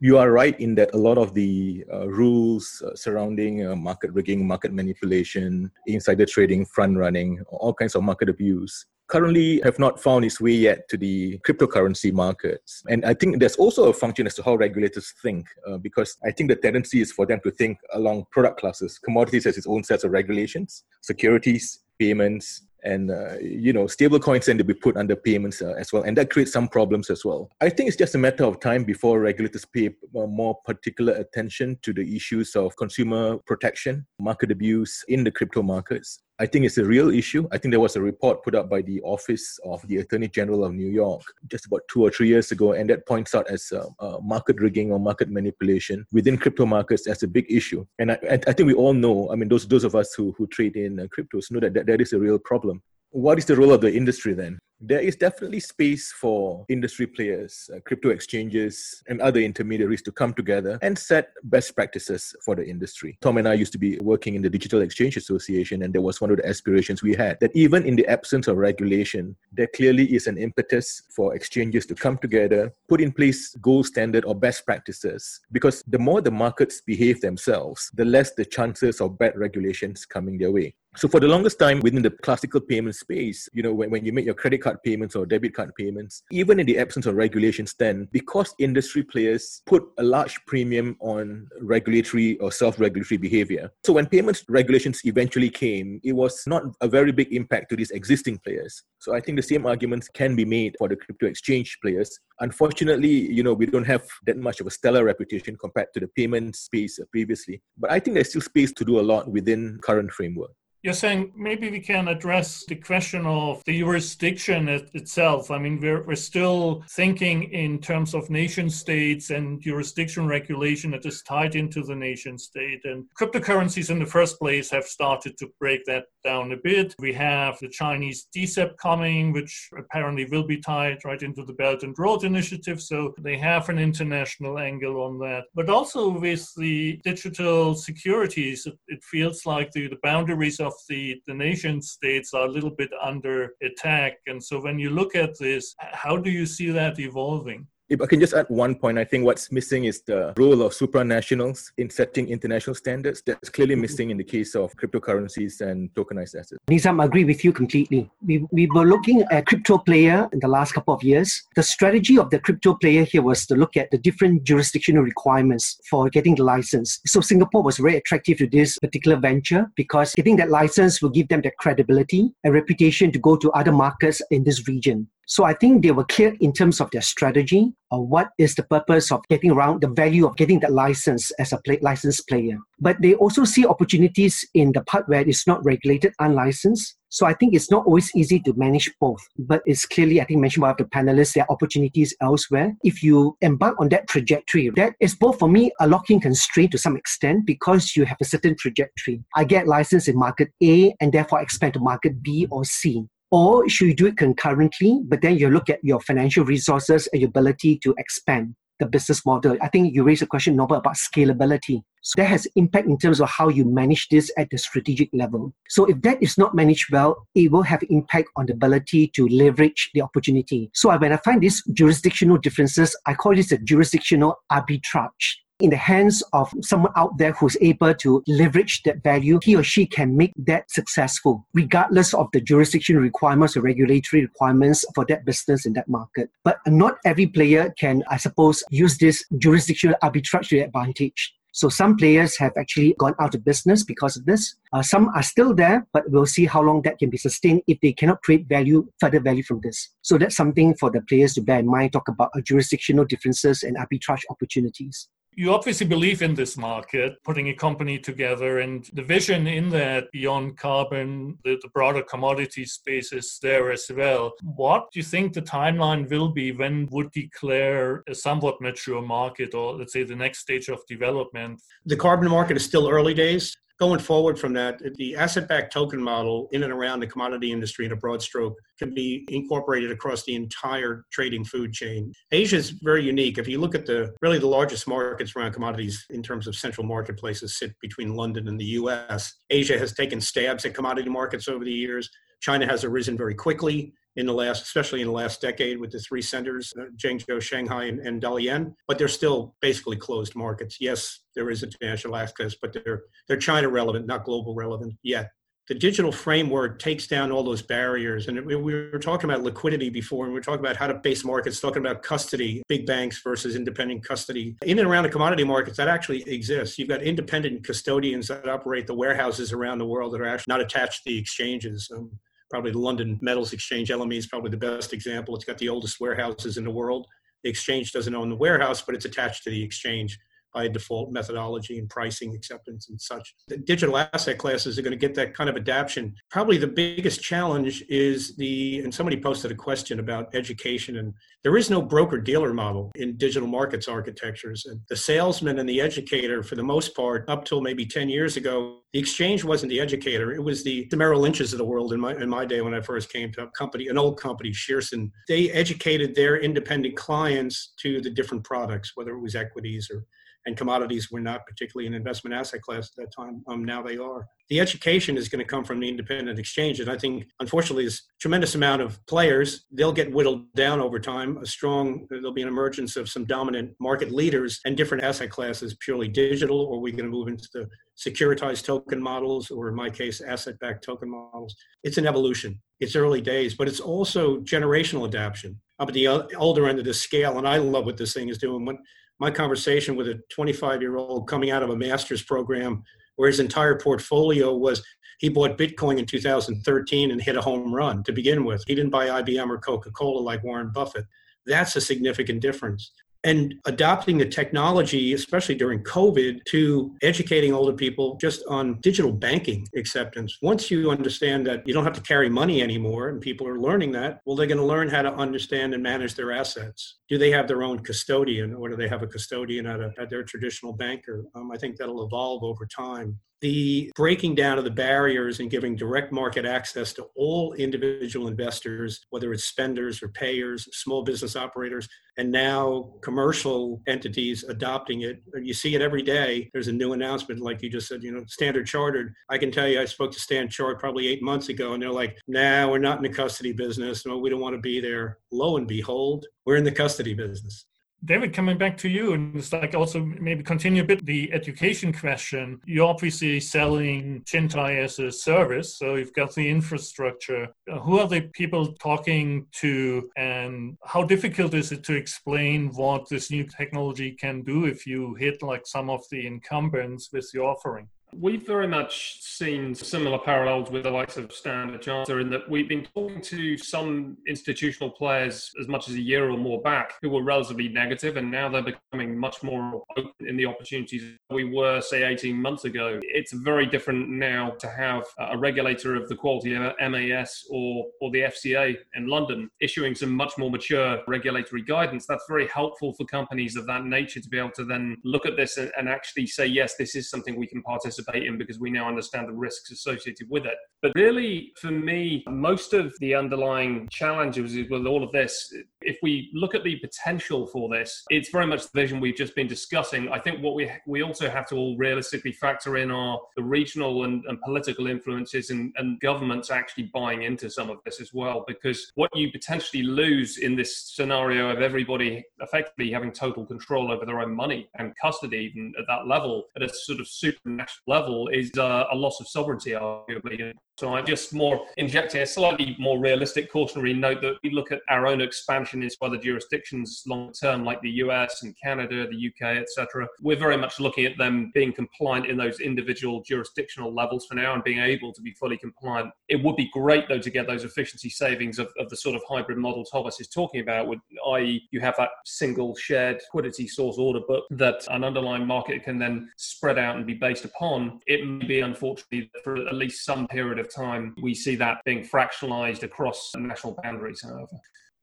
You 0.00 0.16
are 0.18 0.30
right 0.30 0.58
in 0.60 0.76
that 0.76 0.94
a 0.94 0.96
lot 0.96 1.18
of 1.18 1.34
the 1.34 1.84
uh, 1.92 2.08
rules 2.08 2.82
uh, 2.86 2.94
surrounding 2.94 3.66
uh, 3.66 3.74
market 3.74 4.12
rigging, 4.12 4.46
market 4.46 4.72
manipulation, 4.72 5.72
insider 5.86 6.24
trading, 6.24 6.66
front 6.66 6.96
running, 6.96 7.42
all 7.48 7.74
kinds 7.74 7.96
of 7.96 8.04
market 8.04 8.28
abuse 8.28 8.86
currently 9.08 9.60
have 9.64 9.78
not 9.78 10.00
found 10.00 10.24
its 10.24 10.40
way 10.40 10.52
yet 10.52 10.88
to 10.88 10.96
the 10.96 11.38
cryptocurrency 11.38 12.12
markets. 12.12 12.82
And 12.88 13.04
I 13.04 13.14
think 13.14 13.40
there's 13.40 13.56
also 13.56 13.88
a 13.88 13.92
function 13.92 14.26
as 14.26 14.34
to 14.34 14.42
how 14.42 14.54
regulators 14.54 15.14
think, 15.22 15.46
uh, 15.66 15.78
because 15.78 16.16
I 16.24 16.30
think 16.30 16.50
the 16.50 16.56
tendency 16.56 17.00
is 17.00 17.10
for 17.10 17.26
them 17.26 17.40
to 17.42 17.50
think 17.50 17.78
along 17.94 18.26
product 18.30 18.60
classes. 18.60 18.98
Commodities 18.98 19.44
has 19.44 19.56
its 19.56 19.66
own 19.66 19.82
sets 19.82 20.04
of 20.04 20.12
regulations, 20.12 20.84
securities, 21.00 21.80
payments, 21.98 22.67
and 22.84 23.10
uh, 23.10 23.38
you 23.40 23.72
know 23.72 23.86
stable 23.86 24.18
coins 24.18 24.46
tend 24.46 24.58
to 24.58 24.64
be 24.64 24.74
put 24.74 24.96
under 24.96 25.16
payments 25.16 25.62
uh, 25.62 25.74
as 25.78 25.92
well 25.92 26.02
and 26.02 26.16
that 26.16 26.30
creates 26.30 26.52
some 26.52 26.68
problems 26.68 27.10
as 27.10 27.24
well. 27.24 27.50
I 27.60 27.68
think 27.68 27.88
it's 27.88 27.96
just 27.96 28.14
a 28.14 28.18
matter 28.18 28.44
of 28.44 28.60
time 28.60 28.84
before 28.84 29.20
regulators 29.20 29.64
pay 29.64 29.88
uh, 29.88 30.26
more 30.26 30.56
particular 30.64 31.14
attention 31.14 31.78
to 31.82 31.92
the 31.92 32.16
issues 32.16 32.54
of 32.56 32.76
consumer 32.76 33.38
protection 33.46 34.06
market 34.18 34.50
abuse 34.50 35.04
in 35.08 35.24
the 35.24 35.30
crypto 35.30 35.62
markets 35.62 36.20
I 36.40 36.46
think 36.46 36.64
it's 36.64 36.78
a 36.78 36.84
real 36.84 37.10
issue. 37.10 37.48
I 37.50 37.58
think 37.58 37.72
there 37.72 37.80
was 37.80 37.96
a 37.96 38.00
report 38.00 38.44
put 38.44 38.54
up 38.54 38.70
by 38.70 38.82
the 38.82 39.00
Office 39.02 39.58
of 39.64 39.86
the 39.88 39.98
Attorney 39.98 40.28
General 40.28 40.64
of 40.64 40.72
New 40.72 40.88
York 40.88 41.22
just 41.48 41.66
about 41.66 41.82
two 41.88 42.02
or 42.02 42.10
three 42.10 42.28
years 42.28 42.52
ago, 42.52 42.72
and 42.72 42.88
that 42.90 43.06
points 43.06 43.34
out 43.34 43.50
as 43.50 43.72
uh, 43.72 43.86
uh, 43.98 44.18
market 44.22 44.60
rigging 44.60 44.92
or 44.92 45.00
market 45.00 45.28
manipulation 45.30 46.06
within 46.12 46.38
crypto 46.38 46.64
markets 46.64 47.08
as 47.08 47.22
a 47.22 47.28
big 47.28 47.46
issue. 47.50 47.84
And 47.98 48.12
I, 48.12 48.18
I 48.46 48.52
think 48.52 48.66
we 48.68 48.74
all 48.74 48.94
know, 48.94 49.32
I 49.32 49.34
mean, 49.34 49.48
those, 49.48 49.66
those 49.66 49.84
of 49.84 49.94
us 49.94 50.14
who, 50.14 50.32
who 50.38 50.46
trade 50.46 50.76
in 50.76 51.00
uh, 51.00 51.06
cryptos 51.06 51.50
know 51.50 51.60
that, 51.60 51.74
that 51.74 51.86
that 51.86 52.00
is 52.00 52.12
a 52.12 52.18
real 52.18 52.38
problem 52.38 52.82
what 53.10 53.38
is 53.38 53.46
the 53.46 53.56
role 53.56 53.72
of 53.72 53.80
the 53.80 53.92
industry 53.92 54.34
then? 54.34 54.58
There 54.80 55.00
is 55.00 55.16
definitely 55.16 55.58
space 55.58 56.12
for 56.12 56.64
industry 56.68 57.06
players, 57.06 57.68
uh, 57.74 57.80
crypto 57.80 58.10
exchanges, 58.10 59.02
and 59.08 59.20
other 59.20 59.40
intermediaries 59.40 60.02
to 60.02 60.12
come 60.12 60.32
together 60.32 60.78
and 60.82 60.96
set 60.96 61.32
best 61.42 61.74
practices 61.74 62.34
for 62.44 62.54
the 62.54 62.64
industry. 62.64 63.18
Tom 63.20 63.38
and 63.38 63.48
I 63.48 63.54
used 63.54 63.72
to 63.72 63.78
be 63.78 63.98
working 63.98 64.36
in 64.36 64.42
the 64.42 64.50
Digital 64.50 64.80
Exchange 64.82 65.16
Association, 65.16 65.82
and 65.82 65.92
there 65.92 66.00
was 66.00 66.20
one 66.20 66.30
of 66.30 66.36
the 66.36 66.48
aspirations 66.48 67.02
we 67.02 67.16
had 67.16 67.40
that 67.40 67.50
even 67.56 67.84
in 67.84 67.96
the 67.96 68.06
absence 68.06 68.46
of 68.46 68.56
regulation, 68.56 69.34
there 69.52 69.66
clearly 69.74 70.14
is 70.14 70.28
an 70.28 70.38
impetus 70.38 71.02
for 71.08 71.34
exchanges 71.34 71.84
to 71.86 71.96
come 71.96 72.16
together, 72.16 72.72
put 72.88 73.00
in 73.00 73.10
place 73.10 73.56
gold 73.56 73.86
standard 73.86 74.24
or 74.24 74.34
best 74.34 74.64
practices. 74.64 75.40
Because 75.50 75.82
the 75.88 75.98
more 75.98 76.20
the 76.20 76.30
markets 76.30 76.80
behave 76.80 77.20
themselves, 77.20 77.90
the 77.94 78.04
less 78.04 78.32
the 78.34 78.44
chances 78.44 79.00
of 79.00 79.18
bad 79.18 79.36
regulations 79.36 80.06
coming 80.06 80.38
their 80.38 80.52
way. 80.52 80.74
So 80.98 81.06
for 81.06 81.20
the 81.20 81.28
longest 81.28 81.60
time 81.60 81.78
within 81.78 82.02
the 82.02 82.10
classical 82.10 82.60
payment 82.60 82.96
space, 82.96 83.48
you 83.52 83.62
know, 83.62 83.72
when, 83.72 83.88
when 83.88 84.04
you 84.04 84.12
make 84.12 84.24
your 84.24 84.34
credit 84.34 84.58
card 84.58 84.82
payments 84.82 85.14
or 85.14 85.26
debit 85.26 85.54
card 85.54 85.70
payments, 85.78 86.24
even 86.32 86.58
in 86.58 86.66
the 86.66 86.76
absence 86.76 87.06
of 87.06 87.14
regulations 87.14 87.72
then, 87.78 88.08
because 88.10 88.52
industry 88.58 89.04
players 89.04 89.62
put 89.64 89.84
a 89.98 90.02
large 90.02 90.36
premium 90.48 90.96
on 90.98 91.46
regulatory 91.60 92.36
or 92.38 92.50
self-regulatory 92.50 93.16
behavior. 93.16 93.70
So 93.86 93.92
when 93.92 94.06
payments 94.06 94.44
regulations 94.48 95.00
eventually 95.04 95.50
came, 95.50 96.00
it 96.02 96.14
was 96.14 96.42
not 96.48 96.64
a 96.80 96.88
very 96.88 97.12
big 97.12 97.32
impact 97.32 97.70
to 97.70 97.76
these 97.76 97.92
existing 97.92 98.38
players. 98.38 98.82
So 98.98 99.14
I 99.14 99.20
think 99.20 99.36
the 99.36 99.42
same 99.42 99.66
arguments 99.66 100.08
can 100.08 100.34
be 100.34 100.44
made 100.44 100.74
for 100.80 100.88
the 100.88 100.96
crypto 100.96 101.26
exchange 101.26 101.78
players. 101.80 102.18
Unfortunately, 102.40 103.32
you 103.32 103.44
know, 103.44 103.54
we 103.54 103.66
don't 103.66 103.86
have 103.86 104.02
that 104.26 104.36
much 104.36 104.60
of 104.60 104.66
a 104.66 104.70
stellar 104.72 105.04
reputation 105.04 105.56
compared 105.60 105.94
to 105.94 106.00
the 106.00 106.08
payment 106.08 106.56
space 106.56 106.98
previously. 107.12 107.62
But 107.76 107.92
I 107.92 108.00
think 108.00 108.16
there's 108.16 108.30
still 108.30 108.42
space 108.42 108.72
to 108.72 108.84
do 108.84 108.98
a 108.98 109.02
lot 109.02 109.30
within 109.30 109.78
current 109.80 110.10
framework. 110.10 110.50
Joo-Seng 110.84 111.32
maybe 111.34 111.70
we 111.70 111.80
can 111.80 112.06
address 112.06 112.64
the 112.68 112.76
question 112.76 113.26
of 113.26 113.62
the 113.66 113.80
jurisdiction 113.80 114.68
itself. 114.68 115.50
I 115.50 115.58
mean, 115.58 115.80
we're, 115.80 116.04
we're 116.04 116.14
still 116.14 116.84
thinking 116.90 117.44
in 117.44 117.80
terms 117.80 118.14
of 118.14 118.30
nation 118.30 118.70
states 118.70 119.30
and 119.30 119.60
jurisdiction 119.60 120.28
regulation 120.28 120.92
that 120.92 121.04
is 121.04 121.22
tied 121.22 121.56
into 121.56 121.82
the 121.82 121.96
nation 121.96 122.38
state. 122.38 122.84
And 122.84 123.06
cryptocurrencies 123.20 123.90
in 123.90 123.98
the 123.98 124.06
first 124.06 124.38
place 124.38 124.70
have 124.70 124.84
started 124.84 125.36
to 125.38 125.48
break 125.58 125.84
that 125.86 126.04
down 126.24 126.52
a 126.52 126.56
bit. 126.56 126.94
We 127.00 127.12
have 127.14 127.58
the 127.58 127.68
Chinese 127.68 128.28
DCEP 128.34 128.76
coming, 128.76 129.32
which 129.32 129.70
apparently 129.76 130.26
will 130.26 130.46
be 130.46 130.58
tied 130.58 130.98
right 131.04 131.22
into 131.22 131.44
the 131.44 131.54
Belt 131.54 131.82
and 131.82 131.98
Road 131.98 132.22
Initiative. 132.22 132.80
So 132.80 133.14
they 133.18 133.36
have 133.36 133.68
an 133.68 133.80
international 133.80 134.60
angle 134.60 135.02
on 135.02 135.18
that. 135.18 135.44
But 135.56 135.70
also 135.70 136.08
with 136.08 136.48
the 136.56 137.00
digital 137.02 137.74
securities, 137.74 138.66
it, 138.66 138.78
it 138.86 139.02
feels 139.02 139.44
like 139.44 139.72
the, 139.72 139.88
the 139.88 139.98
boundaries 140.04 140.60
of 140.68 140.74
the, 140.88 141.02
the 141.28 141.34
nation 141.34 141.76
states 141.82 142.28
are 142.34 142.46
a 142.46 142.54
little 142.56 142.74
bit 142.82 142.92
under 143.10 143.36
attack. 143.68 144.12
And 144.30 144.38
so 144.48 144.54
when 144.66 144.78
you 144.78 144.90
look 144.90 145.14
at 145.14 145.38
this, 145.38 145.64
how 146.04 146.16
do 146.16 146.30
you 146.30 146.46
see 146.56 146.70
that 146.80 146.98
evolving? 146.98 147.66
If 147.88 148.02
I 148.02 148.06
can 148.06 148.20
just 148.20 148.34
add 148.34 148.44
one 148.50 148.74
point, 148.74 148.98
I 148.98 149.04
think 149.04 149.24
what's 149.24 149.50
missing 149.50 149.84
is 149.84 150.02
the 150.02 150.34
role 150.36 150.60
of 150.60 150.72
supranationals 150.72 151.72
in 151.78 151.88
setting 151.88 152.28
international 152.28 152.74
standards. 152.74 153.22
That's 153.24 153.48
clearly 153.48 153.74
mm-hmm. 153.74 153.80
missing 153.80 154.10
in 154.10 154.18
the 154.18 154.24
case 154.24 154.54
of 154.54 154.76
cryptocurrencies 154.76 155.62
and 155.62 155.88
tokenized 155.94 156.38
assets. 156.38 156.58
Nizam, 156.68 157.00
I 157.00 157.06
agree 157.06 157.24
with 157.24 157.44
you 157.44 157.52
completely. 157.52 158.10
We, 158.26 158.46
we 158.50 158.66
were 158.66 158.84
looking 158.84 159.22
at 159.30 159.46
crypto 159.46 159.78
player 159.78 160.28
in 160.34 160.40
the 160.40 160.48
last 160.48 160.72
couple 160.72 160.92
of 160.92 161.02
years. 161.02 161.46
The 161.56 161.62
strategy 161.62 162.18
of 162.18 162.28
the 162.28 162.38
crypto 162.38 162.74
player 162.74 163.04
here 163.04 163.22
was 163.22 163.46
to 163.46 163.54
look 163.54 163.74
at 163.78 163.90
the 163.90 163.96
different 163.96 164.44
jurisdictional 164.44 165.02
requirements 165.02 165.80
for 165.88 166.10
getting 166.10 166.34
the 166.34 166.44
license. 166.44 167.00
So 167.06 167.22
Singapore 167.22 167.62
was 167.62 167.78
very 167.78 167.96
attractive 167.96 168.36
to 168.38 168.46
this 168.46 168.78
particular 168.78 169.16
venture 169.18 169.72
because 169.76 170.12
getting 170.14 170.36
that 170.36 170.50
license 170.50 171.00
will 171.00 171.08
give 171.08 171.28
them 171.28 171.40
the 171.40 171.52
credibility 171.58 172.32
and 172.44 172.52
reputation 172.52 173.12
to 173.12 173.18
go 173.18 173.34
to 173.36 173.50
other 173.52 173.72
markets 173.72 174.20
in 174.30 174.44
this 174.44 174.68
region. 174.68 175.08
So 175.30 175.44
I 175.44 175.52
think 175.52 175.82
they 175.82 175.90
were 175.90 176.04
clear 176.06 176.34
in 176.40 176.54
terms 176.54 176.80
of 176.80 176.90
their 176.90 177.02
strategy 177.02 177.74
or 177.90 178.06
what 178.06 178.30
is 178.38 178.54
the 178.54 178.62
purpose 178.62 179.12
of 179.12 179.20
getting 179.28 179.50
around 179.50 179.82
the 179.82 179.88
value 179.88 180.26
of 180.26 180.36
getting 180.36 180.58
that 180.60 180.72
license 180.72 181.30
as 181.32 181.52
a 181.52 181.58
play, 181.58 181.78
licensed 181.82 182.26
player. 182.28 182.56
But 182.80 182.96
they 183.02 183.14
also 183.14 183.44
see 183.44 183.66
opportunities 183.66 184.42
in 184.54 184.72
the 184.72 184.80
part 184.84 185.06
where 185.06 185.20
it's 185.20 185.46
not 185.46 185.62
regulated, 185.66 186.14
unlicensed. 186.18 186.96
So 187.10 187.26
I 187.26 187.34
think 187.34 187.52
it's 187.52 187.70
not 187.70 187.84
always 187.84 188.10
easy 188.16 188.40
to 188.40 188.54
manage 188.54 188.90
both. 189.02 189.20
But 189.38 189.60
it's 189.66 189.84
clearly, 189.84 190.18
I 190.22 190.24
think, 190.24 190.40
mentioned 190.40 190.62
by 190.62 190.72
the 190.72 190.84
panelists, 190.84 191.34
there 191.34 191.44
are 191.44 191.52
opportunities 191.52 192.16
elsewhere. 192.22 192.74
If 192.82 193.02
you 193.02 193.36
embark 193.42 193.78
on 193.78 193.90
that 193.90 194.08
trajectory, 194.08 194.70
that 194.76 194.94
is 194.98 195.14
both 195.14 195.38
for 195.38 195.48
me 195.48 195.70
a 195.78 195.86
locking 195.86 196.20
constraint 196.20 196.72
to 196.72 196.78
some 196.78 196.96
extent 196.96 197.44
because 197.44 197.94
you 197.94 198.06
have 198.06 198.18
a 198.22 198.24
certain 198.24 198.56
trajectory. 198.58 199.22
I 199.36 199.44
get 199.44 199.68
licensed 199.68 200.08
in 200.08 200.16
market 200.16 200.48
A 200.62 200.94
and 201.00 201.12
therefore 201.12 201.42
expand 201.42 201.74
to 201.74 201.80
market 201.80 202.22
B 202.22 202.46
or 202.50 202.64
C. 202.64 203.08
Or 203.30 203.68
should 203.68 203.88
you 203.88 203.94
do 203.94 204.06
it 204.06 204.16
concurrently, 204.16 205.00
but 205.04 205.20
then 205.20 205.36
you 205.36 205.50
look 205.50 205.68
at 205.68 205.84
your 205.84 206.00
financial 206.00 206.44
resources 206.44 207.08
and 207.12 207.20
your 207.20 207.28
ability 207.28 207.78
to 207.80 207.94
expand 207.98 208.54
the 208.78 208.86
business 208.86 209.26
model? 209.26 209.56
I 209.60 209.68
think 209.68 209.94
you 209.94 210.02
raised 210.02 210.22
a 210.22 210.26
question, 210.26 210.56
Norbert, 210.56 210.78
about 210.78 210.94
scalability. 210.94 211.82
So 212.00 212.22
that 212.22 212.28
has 212.28 212.46
impact 212.56 212.86
in 212.86 212.96
terms 212.96 213.20
of 213.20 213.28
how 213.28 213.48
you 213.48 213.66
manage 213.66 214.08
this 214.08 214.32
at 214.38 214.48
the 214.50 214.56
strategic 214.56 215.10
level. 215.12 215.52
So 215.68 215.84
if 215.84 216.00
that 216.02 216.22
is 216.22 216.38
not 216.38 216.54
managed 216.54 216.90
well, 216.90 217.26
it 217.34 217.52
will 217.52 217.62
have 217.62 217.82
impact 217.90 218.28
on 218.36 218.46
the 218.46 218.54
ability 218.54 219.08
to 219.08 219.28
leverage 219.28 219.90
the 219.92 220.00
opportunity. 220.00 220.70
So 220.72 220.96
when 220.96 221.12
I 221.12 221.18
find 221.18 221.42
these 221.42 221.62
jurisdictional 221.74 222.38
differences, 222.38 222.96
I 223.04 223.12
call 223.12 223.34
this 223.34 223.52
a 223.52 223.58
jurisdictional 223.58 224.36
arbitrage 224.50 225.36
in 225.60 225.70
the 225.70 225.76
hands 225.76 226.22
of 226.32 226.52
someone 226.60 226.92
out 226.96 227.18
there 227.18 227.32
who's 227.32 227.56
able 227.60 227.94
to 227.94 228.22
leverage 228.26 228.82
that 228.84 229.02
value, 229.02 229.40
he 229.42 229.56
or 229.56 229.62
she 229.62 229.86
can 229.86 230.16
make 230.16 230.32
that 230.36 230.70
successful, 230.70 231.46
regardless 231.54 232.14
of 232.14 232.28
the 232.32 232.40
jurisdiction 232.40 232.96
requirements 232.96 233.56
or 233.56 233.62
regulatory 233.62 234.22
requirements 234.22 234.84
for 234.94 235.04
that 235.06 235.24
business 235.24 235.66
in 235.66 235.72
that 235.72 235.88
market. 235.88 236.30
But 236.44 236.58
not 236.66 236.98
every 237.04 237.26
player 237.26 237.74
can, 237.78 238.04
I 238.08 238.18
suppose, 238.18 238.62
use 238.70 238.98
this 238.98 239.24
jurisdictional 239.38 239.96
arbitrage 240.02 240.48
to 240.48 240.56
their 240.56 240.66
advantage. 240.66 241.34
So 241.52 241.68
some 241.68 241.96
players 241.96 242.38
have 242.38 242.52
actually 242.56 242.94
gone 242.98 243.16
out 243.18 243.34
of 243.34 243.44
business 243.44 243.82
because 243.82 244.16
of 244.16 244.26
this. 244.26 244.54
Uh, 244.72 244.82
some 244.82 245.08
are 245.08 245.24
still 245.24 245.54
there, 245.54 245.88
but 245.92 246.08
we'll 246.08 246.26
see 246.26 246.46
how 246.46 246.62
long 246.62 246.82
that 246.82 246.98
can 246.98 247.10
be 247.10 247.16
sustained 247.16 247.62
if 247.66 247.80
they 247.80 247.92
cannot 247.92 248.22
create 248.22 248.46
value, 248.46 248.86
further 249.00 249.18
value 249.18 249.42
from 249.42 249.60
this. 249.62 249.88
So 250.02 250.18
that's 250.18 250.36
something 250.36 250.76
for 250.76 250.90
the 250.90 251.00
players 251.00 251.34
to 251.34 251.40
bear 251.40 251.58
in 251.58 251.66
mind. 251.66 251.94
Talk 251.94 252.06
about 252.06 252.30
uh, 252.36 252.42
jurisdictional 252.42 253.06
differences 253.06 253.64
and 253.64 253.76
arbitrage 253.76 254.22
opportunities 254.30 255.08
you 255.38 255.54
obviously 255.54 255.86
believe 255.86 256.20
in 256.20 256.34
this 256.34 256.56
market, 256.56 257.22
putting 257.22 257.48
a 257.48 257.54
company 257.54 257.96
together, 257.96 258.58
and 258.58 258.90
the 258.92 259.04
vision 259.04 259.46
in 259.46 259.68
that 259.68 260.10
beyond 260.10 260.58
carbon, 260.58 261.38
the, 261.44 261.56
the, 261.62 261.68
broader 261.68 262.02
commodity 262.02 262.64
space 262.64 263.12
is 263.12 263.38
there 263.40 263.70
as 263.70 263.88
well. 263.96 264.32
What 264.42 264.90
do 264.90 264.98
you 264.98 265.04
think 265.04 265.32
the 265.32 265.42
timeline 265.42 266.10
will 266.10 266.30
be 266.30 266.50
when 266.50 266.88
would 266.90 267.12
declare 267.12 268.02
a 268.08 268.16
somewhat 268.16 268.60
mature 268.60 269.00
market, 269.00 269.54
or 269.54 269.76
let's 269.76 269.92
say 269.92 270.02
the 270.02 270.16
next 270.16 270.40
stage 270.40 270.68
of 270.68 270.80
development? 270.88 271.62
The 271.86 271.96
carbon 271.96 272.30
market 272.30 272.56
is 272.56 272.64
still 272.64 272.88
early 272.88 273.14
days 273.14 273.56
going 273.78 274.00
forward 274.00 274.38
from 274.38 274.52
that, 274.54 274.80
the 274.96 275.14
asset-backed 275.14 275.72
token 275.72 276.02
model 276.02 276.48
in 276.52 276.64
and 276.64 276.72
around 276.72 277.00
the 277.00 277.06
commodity 277.06 277.52
industry 277.52 277.86
in 277.86 277.92
a 277.92 277.96
broad 277.96 278.20
stroke 278.20 278.54
can 278.78 278.92
be 278.92 279.24
incorporated 279.28 279.90
across 279.90 280.24
the 280.24 280.34
entire 280.34 281.04
trading 281.12 281.44
food 281.44 281.72
chain. 281.72 282.12
Asia 282.32 282.56
is 282.56 282.70
very 282.70 283.04
unique. 283.04 283.38
If 283.38 283.46
you 283.46 283.60
look 283.60 283.74
at 283.74 283.86
the 283.86 284.12
really 284.20 284.38
the 284.38 284.46
largest 284.46 284.88
markets 284.88 285.34
around 285.36 285.52
commodities 285.52 286.04
in 286.10 286.22
terms 286.22 286.46
of 286.46 286.56
central 286.56 286.86
marketplaces 286.86 287.58
sit 287.58 287.72
between 287.80 288.14
London 288.14 288.48
and 288.48 288.58
the 288.58 288.64
US. 288.64 289.32
Asia 289.50 289.78
has 289.78 289.92
taken 289.94 290.20
stabs 290.20 290.64
at 290.64 290.74
commodity 290.74 291.10
markets 291.10 291.48
over 291.48 291.64
the 291.64 291.72
years. 291.72 292.10
China 292.40 292.66
has 292.66 292.84
arisen 292.84 293.16
very 293.16 293.34
quickly 293.34 293.92
in 294.18 294.26
the 294.26 294.34
last, 294.34 294.64
especially 294.64 295.00
in 295.00 295.06
the 295.06 295.12
last 295.12 295.40
decade 295.40 295.78
with 295.78 295.92
the 295.92 296.00
three 296.00 296.20
centers, 296.20 296.72
uh, 296.78 296.86
Zhengzhou, 296.96 297.40
Shanghai, 297.40 297.84
and, 297.84 298.00
and 298.00 298.20
Dalian, 298.20 298.74
but 298.88 298.98
they're 298.98 299.06
still 299.06 299.54
basically 299.60 299.96
closed 299.96 300.34
markets. 300.34 300.78
Yes, 300.80 301.20
there 301.36 301.50
is 301.50 301.62
international 301.62 302.16
access, 302.16 302.56
but 302.60 302.72
they're, 302.72 303.02
they're 303.28 303.36
China 303.36 303.68
relevant, 303.68 304.06
not 304.06 304.24
global 304.24 304.56
relevant 304.56 304.94
yet. 305.04 305.30
The 305.68 305.74
digital 305.74 306.10
framework 306.10 306.80
takes 306.80 307.06
down 307.06 307.30
all 307.30 307.44
those 307.44 307.60
barriers. 307.60 308.26
And 308.26 308.44
we 308.44 308.56
were 308.56 308.98
talking 308.98 309.28
about 309.30 309.44
liquidity 309.44 309.90
before, 309.90 310.24
and 310.24 310.32
we 310.32 310.40
are 310.40 310.42
talking 310.42 310.64
about 310.64 310.76
how 310.76 310.86
to 310.88 310.94
base 310.94 311.24
markets, 311.24 311.60
talking 311.60 311.84
about 311.84 312.02
custody, 312.02 312.62
big 312.68 312.86
banks 312.86 313.20
versus 313.22 313.54
independent 313.54 314.02
custody. 314.02 314.56
In 314.62 314.78
and 314.78 314.88
around 314.88 315.04
the 315.04 315.10
commodity 315.10 315.44
markets, 315.44 315.76
that 315.76 315.86
actually 315.86 316.22
exists. 316.22 316.78
You've 316.78 316.88
got 316.88 317.02
independent 317.02 317.64
custodians 317.64 318.28
that 318.28 318.48
operate 318.48 318.86
the 318.86 318.94
warehouses 318.94 319.52
around 319.52 319.78
the 319.78 319.86
world 319.86 320.14
that 320.14 320.22
are 320.22 320.26
actually 320.26 320.52
not 320.54 320.62
attached 320.62 321.04
to 321.04 321.10
the 321.10 321.18
exchanges. 321.18 321.88
Um, 321.94 322.18
probably 322.50 322.70
the 322.70 322.78
London 322.78 323.18
Metals 323.20 323.52
Exchange, 323.52 323.90
LME 323.90 324.16
is 324.16 324.26
probably 324.26 324.50
the 324.50 324.56
best 324.56 324.92
example. 324.92 325.34
It's 325.36 325.44
got 325.44 325.58
the 325.58 325.68
oldest 325.68 326.00
warehouses 326.00 326.56
in 326.56 326.64
the 326.64 326.70
world. 326.70 327.06
The 327.44 327.50
exchange 327.50 327.92
doesn't 327.92 328.14
own 328.14 328.28
the 328.28 328.36
warehouse, 328.36 328.82
but 328.82 328.94
it's 328.94 329.04
attached 329.04 329.44
to 329.44 329.50
the 329.50 329.62
exchange 329.62 330.18
by 330.58 330.66
default 330.66 331.12
methodology 331.12 331.78
and 331.78 331.88
pricing 331.88 332.34
acceptance 332.34 332.88
and 332.88 333.00
such. 333.00 333.34
The 333.46 333.58
digital 333.58 333.96
asset 333.96 334.38
classes 334.38 334.76
are 334.76 334.82
going 334.82 334.98
to 334.98 335.06
get 335.06 335.14
that 335.14 335.32
kind 335.34 335.48
of 335.48 335.56
adaptation. 335.56 336.14
Probably 336.30 336.58
the 336.58 336.66
biggest 336.66 337.22
challenge 337.22 337.84
is 337.88 338.36
the, 338.36 338.80
and 338.80 338.92
somebody 338.92 339.20
posted 339.20 339.52
a 339.52 339.54
question 339.54 340.00
about 340.00 340.34
education, 340.34 340.98
and 340.98 341.14
there 341.44 341.56
is 341.56 341.70
no 341.70 341.80
broker 341.80 342.18
dealer 342.18 342.52
model 342.52 342.90
in 342.96 343.16
digital 343.16 343.48
markets 343.48 343.86
architectures. 343.86 344.66
And 344.66 344.80
the 344.88 344.96
salesman 344.96 345.60
and 345.60 345.68
the 345.68 345.80
educator, 345.80 346.42
for 346.42 346.56
the 346.56 346.64
most 346.64 346.96
part, 346.96 347.28
up 347.28 347.44
till 347.44 347.60
maybe 347.60 347.86
10 347.86 348.08
years 348.08 348.36
ago, 348.36 348.80
the 348.92 348.98
exchange 348.98 349.44
wasn't 349.44 349.70
the 349.70 349.80
educator. 349.80 350.32
It 350.32 350.42
was 350.42 350.64
the, 350.64 350.88
the 350.90 350.96
Merrill 350.96 351.20
Lynch's 351.20 351.52
of 351.52 351.58
the 351.58 351.64
world 351.64 351.92
in 351.92 352.00
my, 352.00 352.14
in 352.14 352.28
my 352.28 352.44
day 352.44 352.62
when 352.62 352.74
I 352.74 352.80
first 352.80 353.12
came 353.12 353.30
to 353.32 353.42
a 353.42 353.50
company, 353.50 353.88
an 353.88 353.98
old 353.98 354.18
company, 354.18 354.50
Shearson. 354.50 355.10
They 355.28 355.50
educated 355.50 356.14
their 356.14 356.38
independent 356.38 356.96
clients 356.96 357.74
to 357.82 358.00
the 358.00 358.10
different 358.10 358.44
products, 358.44 358.92
whether 358.94 359.12
it 359.12 359.20
was 359.20 359.36
equities 359.36 359.88
or 359.92 360.04
and 360.46 360.56
commodities 360.56 361.10
were 361.10 361.20
not 361.20 361.46
particularly 361.46 361.86
an 361.86 361.94
investment 361.94 362.34
asset 362.34 362.62
class 362.62 362.90
at 362.90 362.96
that 362.96 363.12
time. 363.14 363.42
Um, 363.48 363.64
now 363.64 363.82
they 363.82 363.98
are. 363.98 364.26
The 364.48 364.60
education 364.60 365.18
is 365.18 365.28
going 365.28 365.44
to 365.44 365.44
come 365.44 365.62
from 365.62 365.78
the 365.78 365.88
independent 365.88 366.38
exchange, 366.38 366.80
and 366.80 366.90
I 366.90 366.96
think, 366.96 367.26
unfortunately, 367.38 367.84
there's 367.84 368.06
a 368.16 368.18
tremendous 368.20 368.54
amount 368.54 368.80
of 368.80 369.04
players. 369.06 369.66
They'll 369.70 369.92
get 369.92 370.10
whittled 370.10 370.50
down 370.54 370.80
over 370.80 370.98
time. 370.98 371.36
A 371.38 371.46
strong, 371.46 372.06
there'll 372.08 372.32
be 372.32 372.42
an 372.42 372.48
emergence 372.48 372.96
of 372.96 373.10
some 373.10 373.26
dominant 373.26 373.72
market 373.78 374.10
leaders 374.10 374.60
and 374.64 374.74
different 374.74 375.04
asset 375.04 375.28
classes, 375.28 375.76
purely 375.80 376.08
digital, 376.08 376.60
or 376.60 376.80
we're 376.80 376.92
going 376.92 377.04
to 377.04 377.10
move 377.10 377.28
into 377.28 377.48
the 377.52 377.68
securitized 377.98 378.64
token 378.64 379.02
models, 379.02 379.50
or 379.50 379.68
in 379.68 379.74
my 379.74 379.90
case, 379.90 380.22
asset-backed 380.22 380.82
token 380.82 381.10
models. 381.10 381.54
It's 381.82 381.98
an 381.98 382.06
evolution. 382.06 382.58
It's 382.80 382.96
early 382.96 383.20
days, 383.20 383.54
but 383.54 383.68
it's 383.68 383.80
also 383.80 384.38
generational 384.38 385.06
adaptation 385.06 385.60
up 385.80 385.88
at 385.88 385.94
the 385.94 386.08
older 386.36 386.68
end 386.68 386.78
of 386.78 386.84
the 386.84 386.94
scale. 386.94 387.38
And 387.38 387.46
I 387.46 387.58
love 387.58 387.84
what 387.84 387.96
this 387.96 388.14
thing 388.14 388.28
is 388.28 388.38
doing. 388.38 388.64
When 388.64 388.78
my 389.18 389.30
conversation 389.30 389.96
with 389.96 390.08
a 390.08 390.20
25 390.30 390.80
year 390.80 390.96
old 390.96 391.28
coming 391.28 391.50
out 391.50 391.62
of 391.62 391.70
a 391.70 391.76
master's 391.76 392.22
program 392.22 392.82
where 393.16 393.28
his 393.28 393.40
entire 393.40 393.78
portfolio 393.78 394.54
was 394.54 394.82
he 395.18 395.28
bought 395.28 395.58
Bitcoin 395.58 395.98
in 395.98 396.06
2013 396.06 397.10
and 397.10 397.20
hit 397.20 397.36
a 397.36 397.40
home 397.40 397.74
run 397.74 398.04
to 398.04 398.12
begin 398.12 398.44
with. 398.44 398.62
He 398.68 398.76
didn't 398.76 398.90
buy 398.92 399.08
IBM 399.20 399.48
or 399.48 399.58
Coca 399.58 399.90
Cola 399.90 400.20
like 400.20 400.44
Warren 400.44 400.70
Buffett. 400.72 401.06
That's 401.44 401.74
a 401.74 401.80
significant 401.80 402.40
difference 402.40 402.92
and 403.24 403.54
adopting 403.66 404.18
the 404.18 404.26
technology, 404.26 405.12
especially 405.12 405.54
during 405.54 405.82
COVID, 405.82 406.44
to 406.46 406.94
educating 407.02 407.52
older 407.52 407.72
people 407.72 408.16
just 408.20 408.44
on 408.48 408.78
digital 408.80 409.12
banking 409.12 409.66
acceptance. 409.76 410.38
Once 410.40 410.70
you 410.70 410.90
understand 410.90 411.46
that 411.46 411.66
you 411.66 411.74
don't 411.74 411.84
have 411.84 411.94
to 411.94 412.00
carry 412.00 412.28
money 412.28 412.62
anymore 412.62 413.08
and 413.08 413.20
people 413.20 413.46
are 413.46 413.58
learning 413.58 413.92
that, 413.92 414.20
well, 414.24 414.36
they're 414.36 414.46
going 414.46 414.58
to 414.58 414.64
learn 414.64 414.88
how 414.88 415.02
to 415.02 415.12
understand 415.14 415.74
and 415.74 415.82
manage 415.82 416.14
their 416.14 416.32
assets. 416.32 416.98
Do 417.08 417.18
they 417.18 417.30
have 417.30 417.48
their 417.48 417.62
own 417.62 417.80
custodian 417.80 418.54
or 418.54 418.68
do 418.68 418.76
they 418.76 418.88
have 418.88 419.02
a 419.02 419.06
custodian 419.06 419.66
at, 419.66 419.80
a, 419.80 419.92
at 419.98 420.10
their 420.10 420.22
traditional 420.22 420.72
banker? 420.72 421.24
Um, 421.34 421.50
I 421.50 421.56
think 421.56 421.76
that'll 421.76 422.04
evolve 422.04 422.44
over 422.44 422.66
time 422.66 423.18
the 423.40 423.90
breaking 423.94 424.34
down 424.34 424.58
of 424.58 424.64
the 424.64 424.70
barriers 424.70 425.40
and 425.40 425.50
giving 425.50 425.76
direct 425.76 426.12
market 426.12 426.44
access 426.44 426.92
to 426.94 427.06
all 427.16 427.52
individual 427.54 428.26
investors, 428.26 429.06
whether 429.10 429.32
it's 429.32 429.44
spenders 429.44 430.02
or 430.02 430.08
payers, 430.08 430.68
small 430.72 431.02
business 431.02 431.36
operators, 431.36 431.88
and 432.16 432.32
now 432.32 432.92
commercial 433.02 433.80
entities 433.86 434.44
adopting 434.48 435.02
it. 435.02 435.22
You 435.40 435.54
see 435.54 435.74
it 435.76 435.82
every 435.82 436.02
day. 436.02 436.50
There's 436.52 436.68
a 436.68 436.72
new 436.72 436.92
announcement, 436.92 437.40
like 437.40 437.62
you 437.62 437.70
just 437.70 437.86
said, 437.86 438.02
you 438.02 438.12
know, 438.12 438.24
Standard 438.26 438.66
Chartered. 438.66 439.14
I 439.28 439.38
can 439.38 439.52
tell 439.52 439.68
you, 439.68 439.80
I 439.80 439.84
spoke 439.84 440.10
to 440.12 440.20
Stan 440.20 440.48
Chart 440.48 440.80
probably 440.80 441.06
eight 441.06 441.22
months 441.22 441.48
ago, 441.48 441.74
and 441.74 441.82
they're 441.82 441.92
like, 441.92 442.18
nah, 442.26 442.68
we're 442.68 442.78
not 442.78 442.96
in 442.96 443.04
the 443.04 443.08
custody 443.16 443.52
business. 443.52 444.04
No, 444.04 444.18
we 444.18 444.30
don't 444.30 444.40
want 444.40 444.56
to 444.56 444.60
be 444.60 444.80
there. 444.80 445.18
Lo 445.30 445.56
and 445.56 445.68
behold, 445.68 446.26
we're 446.44 446.56
in 446.56 446.64
the 446.64 446.72
custody 446.72 447.14
business. 447.14 447.66
David, 448.04 448.32
coming 448.32 448.56
back 448.56 448.78
to 448.78 448.88
you, 448.88 449.12
and 449.12 449.34
it's 449.36 449.52
like 449.52 449.74
also 449.74 450.00
maybe 450.00 450.44
continue 450.44 450.82
a 450.82 450.86
bit 450.86 451.04
the 451.04 451.32
education 451.32 451.92
question. 451.92 452.60
You're 452.64 452.86
obviously 452.86 453.40
selling 453.40 454.22
Chintai 454.22 454.82
as 454.84 455.00
a 455.00 455.10
service, 455.10 455.76
so 455.76 455.96
you've 455.96 456.14
got 456.14 456.32
the 456.34 456.48
infrastructure. 456.48 457.48
Uh, 457.70 457.80
who 457.80 457.98
are 457.98 458.06
the 458.06 458.22
people 458.32 458.72
talking 458.74 459.46
to, 459.60 460.08
and 460.16 460.78
how 460.84 461.02
difficult 461.02 461.54
is 461.54 461.72
it 461.72 461.82
to 461.84 461.94
explain 461.96 462.68
what 462.74 463.08
this 463.08 463.32
new 463.32 463.44
technology 463.44 464.12
can 464.12 464.42
do 464.42 464.66
if 464.66 464.86
you 464.86 465.14
hit 465.14 465.42
like 465.42 465.66
some 465.66 465.90
of 465.90 466.02
the 466.10 466.24
incumbents 466.24 467.10
with 467.12 467.28
your 467.34 467.48
offering? 467.48 467.88
We've 468.14 468.46
very 468.46 468.66
much 468.66 469.20
seen 469.20 469.74
similar 469.74 470.18
parallels 470.18 470.70
with 470.70 470.84
the 470.84 470.90
likes 470.90 471.16
of 471.18 471.30
Standard 471.30 471.82
Charter 471.82 472.20
in 472.20 472.30
that 472.30 472.48
we've 472.48 472.68
been 472.68 472.86
talking 472.94 473.20
to 473.22 473.58
some 473.58 474.16
institutional 474.26 474.90
players 474.90 475.52
as 475.60 475.68
much 475.68 475.88
as 475.88 475.94
a 475.94 476.00
year 476.00 476.30
or 476.30 476.36
more 476.36 476.60
back 476.62 476.94
who 477.02 477.10
were 477.10 477.22
relatively 477.22 477.68
negative, 477.68 478.16
and 478.16 478.30
now 478.30 478.48
they're 478.48 478.62
becoming 478.62 479.16
much 479.16 479.42
more 479.42 479.82
open 479.96 480.12
in 480.20 480.36
the 480.36 480.46
opportunities 480.46 481.18
we 481.30 481.44
were, 481.44 481.80
say, 481.82 482.04
18 482.04 482.34
months 482.34 482.64
ago. 482.64 482.98
It's 483.02 483.32
very 483.32 483.66
different 483.66 484.08
now 484.08 484.50
to 484.58 484.68
have 484.68 485.04
a 485.18 485.36
regulator 485.36 485.94
of 485.94 486.08
the 486.08 486.16
quality 486.16 486.54
of 486.54 486.72
MAS 486.80 487.44
or, 487.50 487.86
or 488.00 488.10
the 488.10 488.22
FCA 488.22 488.76
in 488.94 489.06
London 489.06 489.50
issuing 489.60 489.94
some 489.94 490.12
much 490.12 490.32
more 490.38 490.50
mature 490.50 491.02
regulatory 491.06 491.62
guidance. 491.62 492.06
That's 492.06 492.24
very 492.28 492.48
helpful 492.48 492.94
for 492.94 493.04
companies 493.04 493.54
of 493.56 493.66
that 493.66 493.84
nature 493.84 494.20
to 494.20 494.28
be 494.28 494.38
able 494.38 494.52
to 494.52 494.64
then 494.64 494.96
look 495.04 495.26
at 495.26 495.36
this 495.36 495.58
and, 495.58 495.70
and 495.76 495.88
actually 495.88 496.26
say, 496.26 496.46
yes, 496.46 496.76
this 496.76 496.94
is 496.94 497.10
something 497.10 497.36
we 497.36 497.46
can 497.46 497.62
participate 497.62 497.97
in 498.14 498.38
because 498.38 498.58
we 498.58 498.70
now 498.70 498.88
understand 498.88 499.28
the 499.28 499.32
risks 499.32 499.70
associated 499.70 500.28
with 500.30 500.46
it. 500.46 500.56
But 500.80 500.92
really, 500.94 501.52
for 501.60 501.70
me, 501.70 502.22
most 502.28 502.72
of 502.72 502.94
the 503.00 503.14
underlying 503.14 503.88
challenges 503.90 504.56
with 504.70 504.86
all 504.86 505.02
of 505.02 505.10
this, 505.12 505.52
if 505.80 505.98
we 506.02 506.30
look 506.34 506.54
at 506.54 506.64
the 506.64 506.76
potential 506.76 507.46
for 507.46 507.68
this, 507.68 508.04
it's 508.10 508.30
very 508.30 508.46
much 508.46 508.62
the 508.62 508.80
vision 508.80 509.00
we've 509.00 509.16
just 509.16 509.34
been 509.34 509.48
discussing. 509.48 510.08
I 510.10 510.18
think 510.18 510.42
what 510.42 510.54
we 510.54 510.70
we 510.86 511.02
also 511.02 511.28
have 511.28 511.48
to 511.48 511.56
all 511.56 511.76
realistically 511.76 512.32
factor 512.32 512.76
in 512.76 512.90
are 512.90 513.20
the 513.36 513.42
regional 513.42 514.04
and, 514.04 514.24
and 514.26 514.40
political 514.42 514.86
influences 514.86 515.50
and, 515.50 515.72
and 515.76 515.98
governments 516.00 516.50
actually 516.50 516.90
buying 516.94 517.22
into 517.22 517.50
some 517.50 517.70
of 517.70 517.78
this 517.84 518.00
as 518.00 518.14
well. 518.14 518.44
Because 518.46 518.92
what 518.94 519.10
you 519.16 519.32
potentially 519.32 519.82
lose 519.82 520.38
in 520.38 520.54
this 520.56 520.76
scenario 520.76 521.50
of 521.50 521.60
everybody 521.60 522.24
effectively 522.40 522.90
having 522.90 523.12
total 523.12 523.44
control 523.44 523.90
over 523.90 524.06
their 524.06 524.20
own 524.20 524.34
money 524.34 524.68
and 524.76 524.94
custody, 525.00 525.50
even 525.50 525.72
at 525.78 525.86
that 525.88 526.06
level, 526.06 526.44
at 526.56 526.62
a 526.62 526.68
sort 526.68 527.00
of 527.00 527.06
supranational 527.06 527.87
level, 527.88 528.28
is 528.28 528.50
uh, 528.58 528.84
a 528.92 528.96
loss 528.96 529.20
of 529.20 529.26
sovereignty, 529.26 529.70
arguably. 529.70 530.52
So 530.78 530.94
I'm 530.94 531.04
just 531.04 531.34
more 531.34 531.66
injecting 531.76 532.22
a 532.22 532.26
slightly 532.26 532.76
more 532.78 533.00
realistic 533.00 533.50
cautionary 533.50 533.92
note 533.92 534.20
that 534.20 534.36
we 534.44 534.50
look 534.50 534.70
at 534.70 534.80
our 534.88 535.08
own 535.08 535.20
expansion 535.20 535.82
into 535.82 535.96
other 536.02 536.16
jurisdictions 536.16 537.02
long 537.04 537.32
term, 537.32 537.64
like 537.64 537.82
the 537.82 537.90
US 538.04 538.44
and 538.44 538.54
Canada, 538.62 539.08
the 539.08 539.26
UK, 539.26 539.56
etc. 539.56 540.06
We're 540.22 540.38
very 540.38 540.56
much 540.56 540.78
looking 540.78 541.04
at 541.04 541.18
them 541.18 541.50
being 541.52 541.72
compliant 541.72 542.26
in 542.26 542.36
those 542.36 542.60
individual 542.60 543.24
jurisdictional 543.26 543.92
levels 543.92 544.26
for 544.26 544.36
now 544.36 544.54
and 544.54 544.62
being 544.62 544.78
able 544.78 545.12
to 545.14 545.20
be 545.20 545.32
fully 545.32 545.58
compliant. 545.58 546.12
It 546.28 546.44
would 546.44 546.54
be 546.54 546.70
great 546.72 547.08
though 547.08 547.18
to 547.18 547.30
get 547.30 547.48
those 547.48 547.64
efficiency 547.64 548.08
savings 548.08 548.60
of, 548.60 548.68
of 548.78 548.88
the 548.88 548.96
sort 548.96 549.16
of 549.16 549.22
hybrid 549.28 549.58
model 549.58 549.84
Thomas 549.84 550.20
is 550.20 550.28
talking 550.28 550.60
about, 550.60 550.86
with 550.86 551.00
i.e., 551.32 551.66
you 551.72 551.80
have 551.80 551.96
that 551.96 552.10
single 552.24 552.76
shared 552.76 553.16
liquidity 553.16 553.66
source 553.66 553.98
order 553.98 554.20
book 554.20 554.44
that 554.50 554.86
an 554.90 555.02
underlying 555.02 555.44
market 555.44 555.82
can 555.82 555.98
then 555.98 556.30
spread 556.36 556.78
out 556.78 556.94
and 556.94 557.04
be 557.04 557.14
based 557.14 557.44
upon. 557.44 557.98
It 558.06 558.24
may 558.24 558.46
be 558.46 558.60
unfortunately 558.60 559.28
for 559.42 559.56
at 559.66 559.74
least 559.74 560.04
some 560.04 560.28
period 560.28 560.60
of 560.60 560.67
time, 560.70 561.14
we 561.22 561.34
see 561.34 561.56
that 561.56 561.78
being 561.84 562.02
fractionalized 562.04 562.82
across 562.82 563.32
national 563.36 563.78
boundaries, 563.82 564.22
however. 564.22 564.56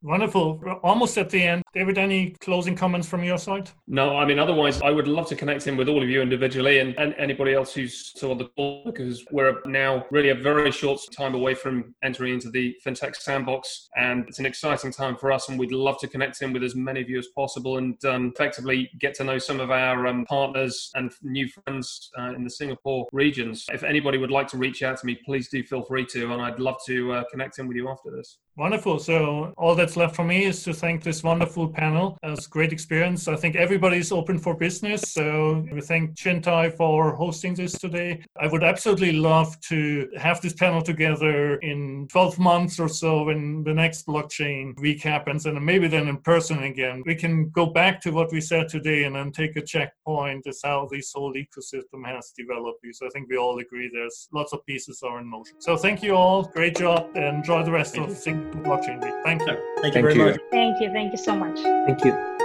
Wonderful. 0.06 0.60
We're 0.60 0.74
almost 0.74 1.18
at 1.18 1.32
the 1.32 1.42
end. 1.42 1.64
David, 1.74 1.98
any 1.98 2.30
closing 2.40 2.76
comments 2.76 3.08
from 3.08 3.24
your 3.24 3.40
side? 3.40 3.72
No, 3.88 4.16
I 4.16 4.24
mean, 4.24 4.38
otherwise, 4.38 4.80
I 4.84 4.92
would 4.92 5.08
love 5.08 5.28
to 5.30 5.36
connect 5.36 5.66
in 5.66 5.76
with 5.76 5.90
all 5.90 6.04
of 6.04 6.08
you 6.08 6.22
individually 6.22 6.78
and, 6.78 6.96
and 7.00 7.16
anybody 7.18 7.56
else 7.56 7.74
who's 7.74 7.98
still 7.98 8.30
on 8.30 8.38
the 8.38 8.46
call 8.50 8.84
because 8.86 9.26
we're 9.32 9.64
now 9.66 10.06
really 10.12 10.30
a 10.30 10.36
very 10.36 10.72
short 10.72 11.02
time 11.18 11.34
away 11.34 11.56
from 11.56 11.96
entering 12.04 12.36
into 12.36 12.52
the 12.52 12.76
FinTech 12.86 13.16
sandbox. 13.16 13.90
And 13.98 14.30
it's 14.30 14.38
an 14.38 14.46
exciting 14.46 14.92
time 14.92 15.16
for 15.16 15.32
us. 15.32 15.50
And 15.50 15.58
we'd 15.58 15.72
love 15.72 15.98
to 16.02 16.08
connect 16.08 16.40
in 16.44 16.54
with 16.54 16.64
as 16.64 16.76
many 16.76 17.02
of 17.02 17.10
you 17.10 17.18
as 17.18 17.30
possible 17.36 17.78
and 17.80 17.98
um, 18.06 18.28
effectively 18.28 18.92
get 19.00 19.16
to 19.16 19.24
know 19.24 19.40
some 19.40 19.60
of 19.60 19.72
our 19.72 20.06
um, 20.06 20.24
partners 20.26 20.92
and 20.94 21.12
new 21.24 21.48
friends 21.48 22.12
uh, 22.20 22.36
in 22.36 22.44
the 22.44 22.52
Singapore 22.52 23.08
regions. 23.12 23.66
If 23.74 23.82
anybody 23.82 24.20
would 24.20 24.30
like 24.30 24.50
to 24.50 24.58
reach 24.58 24.84
out 24.84 25.00
to 25.00 25.06
me, 25.08 25.18
please 25.26 25.50
do 25.50 25.64
feel 25.64 25.82
free 25.82 26.06
to. 26.12 26.32
And 26.32 26.44
I'd 26.44 26.60
love 26.60 26.78
to 26.86 27.12
uh, 27.12 27.24
connect 27.32 27.58
in 27.58 27.68
with 27.68 27.76
you 27.76 27.90
after 27.90 28.12
this. 28.12 28.38
Wonderful. 28.58 29.00
So 29.00 29.54
all 29.58 29.76
that's 29.76 29.98
left 29.98 30.16
for 30.16 30.24
me 30.24 30.46
is 30.46 30.64
to 30.64 30.74
thank 30.74 31.04
this 31.04 31.24
wonderful 31.24 31.68
panel. 31.68 32.18
It 32.24 32.30
was 32.30 32.46
a 32.46 32.50
great 32.50 32.72
experience. 32.72 33.28
I 33.28 33.36
think 33.36 33.58
everybody's 33.58 34.14
open 34.14 34.40
for 34.40 34.56
business. 34.56 35.02
So 35.12 35.66
we 35.74 35.82
thank 35.82 36.16
Chintai 36.16 36.78
for 36.78 37.14
hosting 37.14 37.54
this 37.54 37.74
today. 37.74 38.24
I 38.40 38.48
would 38.48 38.64
absolutely 38.64 39.12
love 39.12 39.60
to 39.72 40.10
have 40.18 40.40
this 40.40 40.54
panel 40.54 40.82
together 40.82 41.56
in 41.58 42.08
12 42.10 42.40
months 42.40 42.80
or 42.80 42.88
so 42.88 43.24
when 43.24 43.64
the 43.66 43.74
next 43.74 44.08
blockchain 44.08 44.80
week 44.80 45.04
happens 45.04 45.46
and 45.46 45.64
maybe 45.64 45.90
then 45.90 46.08
in 46.08 46.18
person 46.18 46.64
again. 46.64 47.04
We 47.06 47.16
can 47.16 47.50
go 47.50 47.66
back 47.66 48.00
to 48.02 48.12
what 48.12 48.32
we 48.32 48.40
said 48.40 48.70
today 48.70 49.04
and 49.04 49.18
then 49.18 49.34
take 49.34 49.58
a 49.58 49.62
checkpoint 49.62 50.48
as 50.48 50.62
how 50.64 50.88
this 50.90 51.12
whole 51.14 51.34
ecosystem 51.34 52.06
has 52.06 52.32
developed. 52.38 52.82
Because 52.82 53.02
I 53.04 53.10
think 53.10 53.28
we 53.30 53.36
all 53.36 53.60
agree 53.60 53.90
there's 53.92 54.30
lots 54.32 54.54
of 54.54 54.66
pieces 54.66 55.04
are 55.04 55.20
in 55.20 55.28
motion. 55.28 55.56
So 55.60 55.76
thank 55.76 56.02
you 56.02 56.16
all. 56.16 56.44
Great 56.44 56.78
job. 56.78 57.14
Enjoy 57.18 57.62
the 57.62 57.72
rest 57.72 57.98
of 57.98 58.08
the 58.08 58.16
blockchain 58.54 59.04
week. 59.04 59.14
Thank 59.24 59.42
you. 59.42 59.58
Thank 59.82 59.96
you 59.96 60.02
very 60.02 60.16
you. 60.16 60.26
much. 60.26 60.40
Thank 60.52 60.82
you. 60.82 60.92
Thank 60.92 61.12
you 61.12 61.18
so 61.18 61.36
much. 61.36 61.60
Thank 61.60 62.04
you. 62.04 62.36